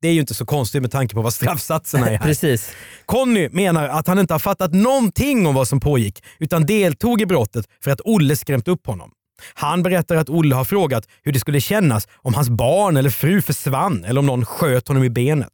Det 0.02 0.08
är 0.08 0.14
ju 0.14 0.20
inte 0.20 0.34
så 0.34 0.46
konstigt 0.46 0.82
med 0.82 0.92
tanke 0.92 1.16
på 1.16 1.22
vad 1.22 1.34
straffsatserna 1.34 2.10
är 2.10 2.18
här. 2.18 2.20
Precis. 2.26 2.72
Conny 3.06 3.50
menar 3.50 3.88
att 3.88 4.08
han 4.08 4.20
inte 4.20 4.34
har 4.34 4.40
fattat 4.40 4.74
någonting 4.74 5.48
om 5.48 5.56
vad 5.56 5.68
som 5.68 5.80
pågick 5.80 6.24
utan 6.40 6.66
deltog 6.66 7.22
i 7.22 7.26
brottet 7.26 7.66
för 7.84 7.92
att 7.92 8.02
Olle 8.04 8.36
skrämt 8.36 8.68
upp 8.68 8.88
honom. 8.88 9.12
Han 9.54 9.84
berättar 9.84 10.16
att 10.16 10.30
Olle 10.30 10.56
har 10.56 10.66
frågat 10.66 11.08
hur 11.24 11.32
det 11.32 11.40
skulle 11.40 11.62
kännas 11.62 12.08
om 12.16 12.34
hans 12.34 12.50
barn 12.50 12.98
eller 12.98 13.10
fru 13.10 13.42
försvann 13.42 14.04
eller 14.04 14.20
om 14.20 14.26
någon 14.26 14.46
sköt 14.46 14.88
honom 14.88 15.04
i 15.04 15.10
benet. 15.10 15.54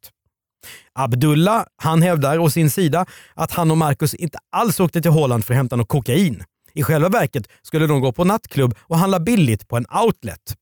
Abdullah 0.94 1.66
han 1.76 2.02
hävdar 2.02 2.40
å 2.40 2.50
sin 2.50 2.70
sida 2.70 3.06
att 3.34 3.52
han 3.52 3.72
och 3.72 3.78
Marcus 3.78 4.14
inte 4.14 4.38
alls 4.52 4.80
åkte 4.80 5.02
till 5.02 5.12
Holland 5.12 5.46
för 5.46 5.54
att 5.54 5.58
hämta 5.58 5.76
något 5.76 5.88
kokain. 5.88 6.44
I 6.74 6.84
själva 6.84 7.10
verket 7.10 7.48
skulle 7.62 7.88
de 7.88 8.02
gå 8.02 8.12
på 8.12 8.24
nattklubb 8.24 8.76
och 8.80 8.98
handla 8.98 9.20
billigt 9.20 9.68
på 9.68 9.78
en 9.78 9.86
outlet. 10.04 10.56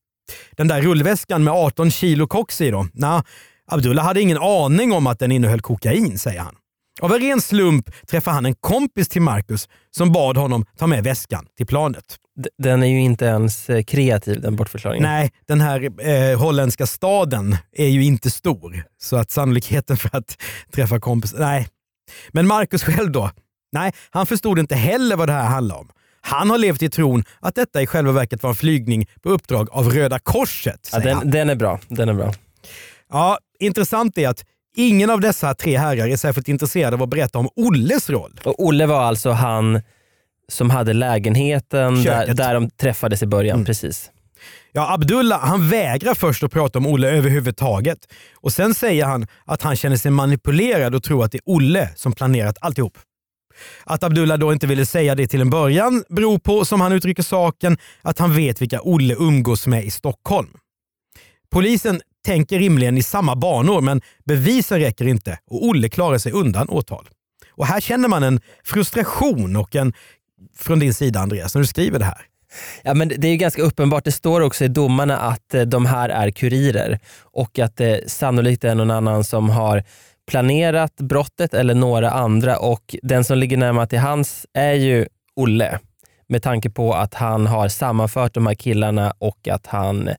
Den 0.56 0.68
där 0.68 0.82
rullväskan 0.82 1.44
med 1.44 1.54
18 1.54 1.90
kilo 1.90 2.26
koks 2.26 2.60
i 2.60 2.70
då? 2.70 2.86
Nah, 2.92 3.22
Abdullah 3.66 4.04
hade 4.04 4.20
ingen 4.20 4.38
aning 4.38 4.92
om 4.92 5.06
att 5.06 5.18
den 5.18 5.32
innehöll 5.32 5.60
kokain, 5.60 6.18
säger 6.18 6.40
han. 6.40 6.54
Av 7.00 7.12
en 7.12 7.20
ren 7.20 7.40
slump 7.40 7.90
träffar 8.10 8.32
han 8.32 8.46
en 8.46 8.54
kompis 8.54 9.08
till 9.08 9.22
Marcus 9.22 9.68
som 9.90 10.12
bad 10.12 10.36
honom 10.36 10.64
ta 10.78 10.86
med 10.86 11.04
väskan 11.04 11.46
till 11.56 11.66
planet. 11.66 12.16
Den 12.58 12.82
är 12.82 12.86
ju 12.86 13.00
inte 13.00 13.24
ens 13.24 13.70
eh, 13.70 13.82
kreativ 13.82 14.40
den 14.40 14.56
bortförklaringen. 14.56 15.02
Nej, 15.02 15.32
den 15.46 15.60
här 15.60 16.06
eh, 16.08 16.38
holländska 16.38 16.86
staden 16.86 17.56
är 17.72 17.88
ju 17.88 18.04
inte 18.04 18.30
stor. 18.30 18.84
Så 18.98 19.16
att 19.16 19.30
sannolikheten 19.30 19.96
för 19.96 20.16
att 20.16 20.42
träffa 20.72 21.00
kompis... 21.00 21.34
Nej. 21.38 21.68
Men 22.30 22.46
Marcus 22.46 22.84
själv 22.84 23.12
då? 23.12 23.30
Nej, 23.72 23.92
han 24.10 24.26
förstod 24.26 24.58
inte 24.58 24.74
heller 24.74 25.16
vad 25.16 25.28
det 25.28 25.32
här 25.32 25.46
handlar 25.46 25.76
om. 25.76 25.88
Han 26.20 26.50
har 26.50 26.58
levt 26.58 26.82
i 26.82 26.90
tron 26.90 27.24
att 27.40 27.54
detta 27.54 27.82
i 27.82 27.86
själva 27.86 28.12
verket 28.12 28.42
var 28.42 28.50
en 28.50 28.56
flygning 28.56 29.06
på 29.22 29.30
uppdrag 29.30 29.68
av 29.70 29.90
Röda 29.90 30.18
Korset. 30.18 30.90
Ja, 30.92 30.98
den, 30.98 31.30
den 31.30 31.50
är 31.50 31.54
bra. 31.54 31.80
Den 31.88 32.08
är 32.08 32.14
bra. 32.14 32.32
Ja, 33.12 33.38
intressant 33.58 34.18
är 34.18 34.28
att 34.28 34.44
ingen 34.76 35.10
av 35.10 35.20
dessa 35.20 35.54
tre 35.54 35.76
herrar 35.76 36.06
är 36.06 36.16
särskilt 36.16 36.48
intresserad 36.48 36.94
av 36.94 37.02
att 37.02 37.08
berätta 37.08 37.38
om 37.38 37.48
Olles 37.56 38.10
roll. 38.10 38.40
Och 38.44 38.64
Olle 38.64 38.86
var 38.86 39.02
alltså 39.02 39.30
han 39.30 39.82
som 40.52 40.70
hade 40.70 40.92
lägenheten 40.92 42.02
där, 42.02 42.34
där 42.34 42.54
de 42.54 42.70
träffades 42.70 43.22
i 43.22 43.26
början. 43.26 43.54
Mm. 43.54 43.66
Precis. 43.66 44.10
Ja, 44.72 44.92
Abdullah 44.94 45.40
han 45.40 45.68
vägrar 45.68 46.14
först 46.14 46.42
att 46.42 46.52
prata 46.52 46.78
om 46.78 46.86
Olle 46.86 47.10
överhuvudtaget. 47.10 47.98
Och 48.34 48.52
Sen 48.52 48.74
säger 48.74 49.04
han 49.04 49.26
att 49.44 49.62
han 49.62 49.76
känner 49.76 49.96
sig 49.96 50.10
manipulerad 50.10 50.94
och 50.94 51.02
tror 51.02 51.24
att 51.24 51.32
det 51.32 51.38
är 51.38 51.42
Olle 51.44 51.88
som 51.96 52.12
planerat 52.12 52.58
alltihop. 52.60 52.98
Att 53.84 54.02
Abdullah 54.02 54.38
då 54.38 54.52
inte 54.52 54.66
ville 54.66 54.86
säga 54.86 55.14
det 55.14 55.26
till 55.26 55.40
en 55.40 55.50
början 55.50 56.04
beror 56.08 56.38
på, 56.38 56.64
som 56.64 56.80
han 56.80 56.92
uttrycker 56.92 57.22
saken, 57.22 57.78
att 58.02 58.18
han 58.18 58.36
vet 58.36 58.62
vilka 58.62 58.80
Olle 58.82 59.14
umgås 59.14 59.66
med 59.66 59.84
i 59.84 59.90
Stockholm. 59.90 60.50
Polisen 61.50 62.00
tänker 62.24 62.58
rimligen 62.58 62.98
i 62.98 63.02
samma 63.02 63.36
banor 63.36 63.80
men 63.80 64.00
bevisen 64.24 64.78
räcker 64.78 65.06
inte 65.06 65.38
och 65.46 65.66
Olle 65.66 65.88
klarar 65.88 66.18
sig 66.18 66.32
undan 66.32 66.68
åtal. 66.68 67.08
Och 67.50 67.66
Här 67.66 67.80
känner 67.80 68.08
man 68.08 68.22
en 68.22 68.40
frustration 68.64 69.56
och 69.56 69.76
en, 69.76 69.92
från 70.56 70.78
din 70.78 70.94
sida 70.94 71.20
Andreas 71.20 71.54
när 71.54 71.62
du 71.62 71.66
skriver 71.66 71.98
det 71.98 72.04
här. 72.04 72.26
Ja, 72.82 72.94
men 72.94 73.08
det 73.08 73.26
är 73.26 73.30
ju 73.30 73.36
ganska 73.36 73.62
uppenbart, 73.62 74.04
det 74.04 74.12
står 74.12 74.40
också 74.40 74.64
i 74.64 74.68
domarna 74.68 75.18
att 75.18 75.54
eh, 75.54 75.62
de 75.62 75.86
här 75.86 76.08
är 76.08 76.30
kurirer 76.30 76.98
och 77.20 77.58
att 77.58 77.76
det 77.76 78.10
sannolikt 78.10 78.64
är 78.64 78.74
någon 78.74 78.90
annan 78.90 79.24
som 79.24 79.50
har 79.50 79.84
planerat 80.26 80.96
brottet 80.96 81.54
eller 81.54 81.74
några 81.74 82.10
andra 82.10 82.58
och 82.58 82.96
den 83.02 83.24
som 83.24 83.38
ligger 83.38 83.56
närmast 83.56 83.90
till 83.90 83.98
hans 83.98 84.46
är 84.54 84.72
ju 84.72 85.06
Olle 85.36 85.78
med 86.28 86.42
tanke 86.42 86.70
på 86.70 86.94
att 86.94 87.14
han 87.14 87.46
har 87.46 87.68
sammanfört 87.68 88.34
de 88.34 88.46
här 88.46 88.54
killarna 88.54 89.14
och 89.18 89.48
att 89.48 89.66
han 89.66 90.10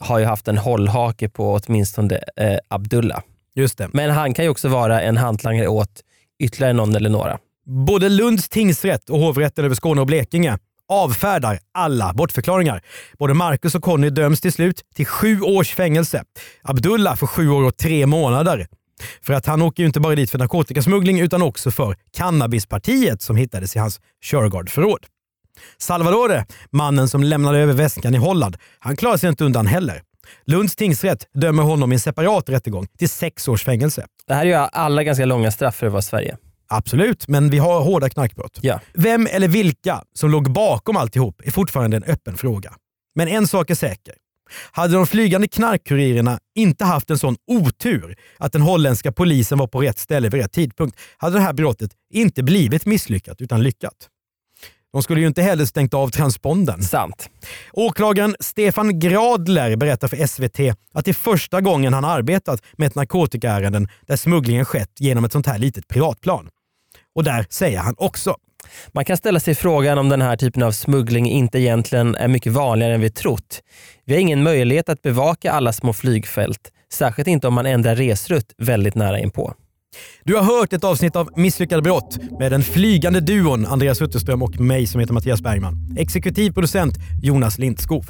har 0.00 0.18
ju 0.18 0.24
haft 0.24 0.48
en 0.48 0.58
hållhake 0.58 1.28
på 1.28 1.60
åtminstone 1.62 2.20
eh, 2.36 2.58
Abdullah. 2.68 3.20
Just 3.54 3.78
det. 3.78 3.88
Men 3.92 4.10
han 4.10 4.34
kan 4.34 4.44
ju 4.44 4.50
också 4.50 4.68
vara 4.68 5.00
en 5.00 5.16
hantlangare 5.16 5.68
åt 5.68 6.00
ytterligare 6.38 6.72
någon 6.72 6.96
eller 6.96 7.10
några. 7.10 7.38
Både 7.72 8.08
Lunds 8.08 8.48
tingsrätt 8.48 9.10
och 9.10 9.18
hovrätten 9.18 9.64
över 9.64 9.74
Skåne 9.74 10.00
och 10.00 10.06
Blekinge 10.06 10.58
avfärdar 10.88 11.58
alla 11.74 12.12
bortförklaringar. 12.14 12.82
Både 13.18 13.34
Marcus 13.34 13.74
och 13.74 13.82
Conny 13.82 14.10
döms 14.10 14.40
till 14.40 14.52
slut 14.52 14.84
till 14.94 15.06
sju 15.06 15.40
års 15.40 15.74
fängelse. 15.74 16.24
Abdullah 16.62 17.16
får 17.16 17.26
sju 17.26 17.50
år 17.50 17.62
och 17.62 17.76
tre 17.76 18.06
månader. 18.06 18.66
För 19.22 19.32
att 19.32 19.46
han 19.46 19.62
åker 19.62 19.82
ju 19.82 19.86
inte 19.86 20.00
bara 20.00 20.14
dit 20.14 20.30
för 20.30 20.38
narkotikasmuggling 20.38 21.20
utan 21.20 21.42
också 21.42 21.70
för 21.70 21.96
cannabispartiet 22.16 23.22
som 23.22 23.36
hittades 23.36 23.76
i 23.76 23.78
hans 23.78 24.00
Shergard-förråd. 24.24 25.06
Salvadore, 25.78 26.46
mannen 26.70 27.08
som 27.08 27.24
lämnade 27.24 27.58
över 27.58 27.72
väskan 27.72 28.14
i 28.14 28.18
Holland, 28.18 28.56
han 28.78 28.96
klarar 28.96 29.16
sig 29.16 29.28
inte 29.28 29.44
undan 29.44 29.66
heller. 29.66 30.02
Lunds 30.46 30.76
tingsrätt 30.76 31.26
dömer 31.34 31.62
honom 31.62 31.92
i 31.92 31.94
en 31.94 32.00
separat 32.00 32.48
rättegång 32.48 32.86
till 32.98 33.08
sex 33.08 33.48
års 33.48 33.64
fängelse. 33.64 34.06
Det 34.26 34.34
här 34.34 34.42
är 34.42 34.46
ju 34.46 34.54
alla 34.54 35.02
ganska 35.02 35.24
långa 35.24 35.50
straff 35.50 35.76
för 35.76 35.86
att 35.86 35.92
vara 35.92 36.02
Sverige. 36.02 36.36
Absolut, 36.70 37.28
men 37.28 37.50
vi 37.50 37.58
har 37.58 37.80
hårda 37.80 38.08
knarkbrott. 38.08 38.58
Ja. 38.62 38.80
Vem 38.94 39.26
eller 39.30 39.48
vilka 39.48 40.02
som 40.14 40.30
låg 40.30 40.52
bakom 40.52 40.96
alltihop 40.96 41.42
är 41.44 41.50
fortfarande 41.50 41.96
en 41.96 42.04
öppen 42.04 42.36
fråga. 42.36 42.72
Men 43.14 43.28
en 43.28 43.46
sak 43.46 43.70
är 43.70 43.74
säker. 43.74 44.14
Hade 44.72 44.94
de 44.94 45.06
flygande 45.06 45.48
knarkkurirerna 45.48 46.38
inte 46.54 46.84
haft 46.84 47.10
en 47.10 47.18
sån 47.18 47.36
otur 47.46 48.16
att 48.38 48.52
den 48.52 48.62
holländska 48.62 49.12
polisen 49.12 49.58
var 49.58 49.66
på 49.66 49.80
rätt 49.80 49.98
ställe 49.98 50.28
vid 50.28 50.40
rätt 50.40 50.52
tidpunkt 50.52 50.98
hade 51.18 51.36
det 51.36 51.42
här 51.42 51.52
brottet 51.52 51.90
inte 52.12 52.42
blivit 52.42 52.86
misslyckat 52.86 53.40
utan 53.40 53.62
lyckat. 53.62 54.08
De 54.92 55.02
skulle 55.02 55.20
ju 55.20 55.26
inte 55.26 55.42
heller 55.42 55.64
stängt 55.64 55.94
av 55.94 56.08
transpondern. 56.08 56.82
Sant. 56.82 57.30
Åklagaren 57.72 58.36
Stefan 58.40 58.98
Gradler 58.98 59.76
berättar 59.76 60.08
för 60.08 60.26
SVT 60.26 60.76
att 60.92 61.04
det 61.04 61.10
är 61.10 61.14
första 61.14 61.60
gången 61.60 61.94
han 61.94 62.04
arbetat 62.04 62.62
med 62.76 62.86
ett 62.86 62.94
narkotikaärenden 62.94 63.88
där 64.06 64.16
smugglingen 64.16 64.64
skett 64.64 64.92
genom 64.98 65.24
ett 65.24 65.32
sånt 65.32 65.46
här 65.46 65.58
litet 65.58 65.88
privatplan. 65.88 66.48
Och 67.14 67.24
där 67.24 67.46
säger 67.50 67.78
han 67.78 67.94
också 67.98 68.36
Man 68.92 69.04
kan 69.04 69.16
ställa 69.16 69.40
sig 69.40 69.54
frågan 69.54 69.98
om 69.98 70.08
den 70.08 70.22
här 70.22 70.36
typen 70.36 70.62
av 70.62 70.72
smuggling 70.72 71.28
inte 71.30 71.58
egentligen 71.58 72.14
är 72.14 72.28
mycket 72.28 72.52
vanligare 72.52 72.94
än 72.94 73.00
vi 73.00 73.10
trott. 73.10 73.60
Vi 74.04 74.14
har 74.14 74.20
ingen 74.20 74.42
möjlighet 74.42 74.88
att 74.88 75.02
bevaka 75.02 75.52
alla 75.52 75.72
små 75.72 75.92
flygfält, 75.92 76.72
särskilt 76.92 77.28
inte 77.28 77.48
om 77.48 77.54
man 77.54 77.66
ändrar 77.66 77.96
resrutt 77.96 78.54
väldigt 78.58 78.94
nära 78.94 79.18
inpå. 79.18 79.54
Du 80.24 80.36
har 80.36 80.42
hört 80.42 80.72
ett 80.72 80.84
avsnitt 80.84 81.16
av 81.16 81.30
Misslyckade 81.36 81.82
brott 81.82 82.18
med 82.38 82.52
den 82.52 82.62
flygande 82.62 83.20
duon 83.20 83.66
Andreas 83.66 84.02
Utterström 84.02 84.42
och 84.42 84.60
mig 84.60 84.86
som 84.86 85.00
heter 85.00 85.14
Mattias 85.14 85.40
Bergman. 85.40 85.96
Exekutiv 85.98 86.52
producent 86.52 86.94
Jonas 87.22 87.58
Lindskov. 87.58 88.04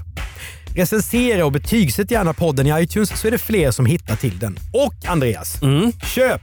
Recensera 0.76 1.44
och 1.44 1.52
betygsätt 1.52 2.10
gärna 2.10 2.32
podden 2.34 2.66
i 2.66 2.82
iTunes 2.82 3.20
så 3.20 3.26
är 3.26 3.30
det 3.30 3.38
fler 3.38 3.70
som 3.70 3.86
hittar 3.86 4.16
till 4.16 4.38
den. 4.38 4.58
Och 4.72 4.94
Andreas, 5.10 5.62
Mm. 5.62 5.92
köp! 5.92 6.40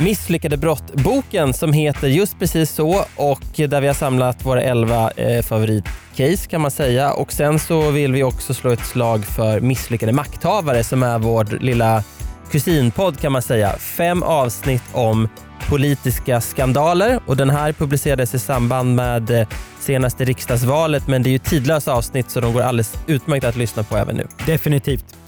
Misslyckade 0.00 0.56
brott-boken 0.56 1.52
som 1.52 1.72
heter 1.72 2.08
just 2.08 2.38
precis 2.38 2.70
så 2.70 3.04
och 3.16 3.42
där 3.56 3.80
vi 3.80 3.86
har 3.86 3.94
samlat 3.94 4.46
våra 4.46 4.62
11 4.62 5.10
eh, 5.10 5.42
favoritcase 5.42 6.48
kan 6.48 6.60
man 6.60 6.70
säga. 6.70 7.12
Och 7.12 7.32
Sen 7.32 7.58
så 7.58 7.90
vill 7.90 8.12
vi 8.12 8.22
också 8.22 8.54
slå 8.54 8.70
ett 8.70 8.86
slag 8.86 9.24
för 9.24 9.60
Misslyckade 9.60 10.12
makthavare 10.12 10.84
som 10.84 11.02
är 11.02 11.18
vår 11.18 11.58
lilla 11.60 12.04
kusinpodd 12.50 13.20
kan 13.20 13.32
man 13.32 13.42
säga. 13.42 13.72
Fem 13.78 14.22
avsnitt 14.22 14.82
om 14.92 15.28
politiska 15.68 16.40
skandaler 16.40 17.20
och 17.26 17.36
den 17.36 17.50
här 17.50 17.72
publicerades 17.72 18.34
i 18.34 18.38
samband 18.38 18.94
med 18.94 19.30
eh, 19.30 19.48
senaste 19.80 20.24
riksdagsvalet 20.24 21.06
men 21.06 21.22
det 21.22 21.28
är 21.28 21.32
ju 21.32 21.38
tidlösa 21.38 21.92
avsnitt 21.92 22.30
så 22.30 22.40
de 22.40 22.52
går 22.52 22.62
alldeles 22.62 22.94
utmärkt 23.06 23.44
att 23.44 23.56
lyssna 23.56 23.82
på 23.82 23.96
även 23.96 24.16
nu. 24.16 24.26
Definitivt. 24.46 25.19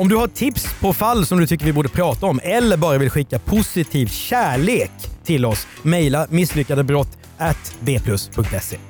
Om 0.00 0.08
du 0.08 0.16
har 0.16 0.28
tips 0.28 0.80
på 0.80 0.92
fall 0.92 1.26
som 1.26 1.40
du 1.40 1.46
tycker 1.46 1.64
vi 1.64 1.72
borde 1.72 1.88
prata 1.88 2.26
om 2.26 2.40
eller 2.42 2.76
bara 2.76 2.98
vill 2.98 3.10
skicka 3.10 3.38
positiv 3.38 4.06
kärlek 4.06 4.90
till 5.24 5.46
oss, 5.46 5.66
mejla 5.82 6.26
misslyckadebrott 6.30 7.18
bplus.se. 7.80 8.89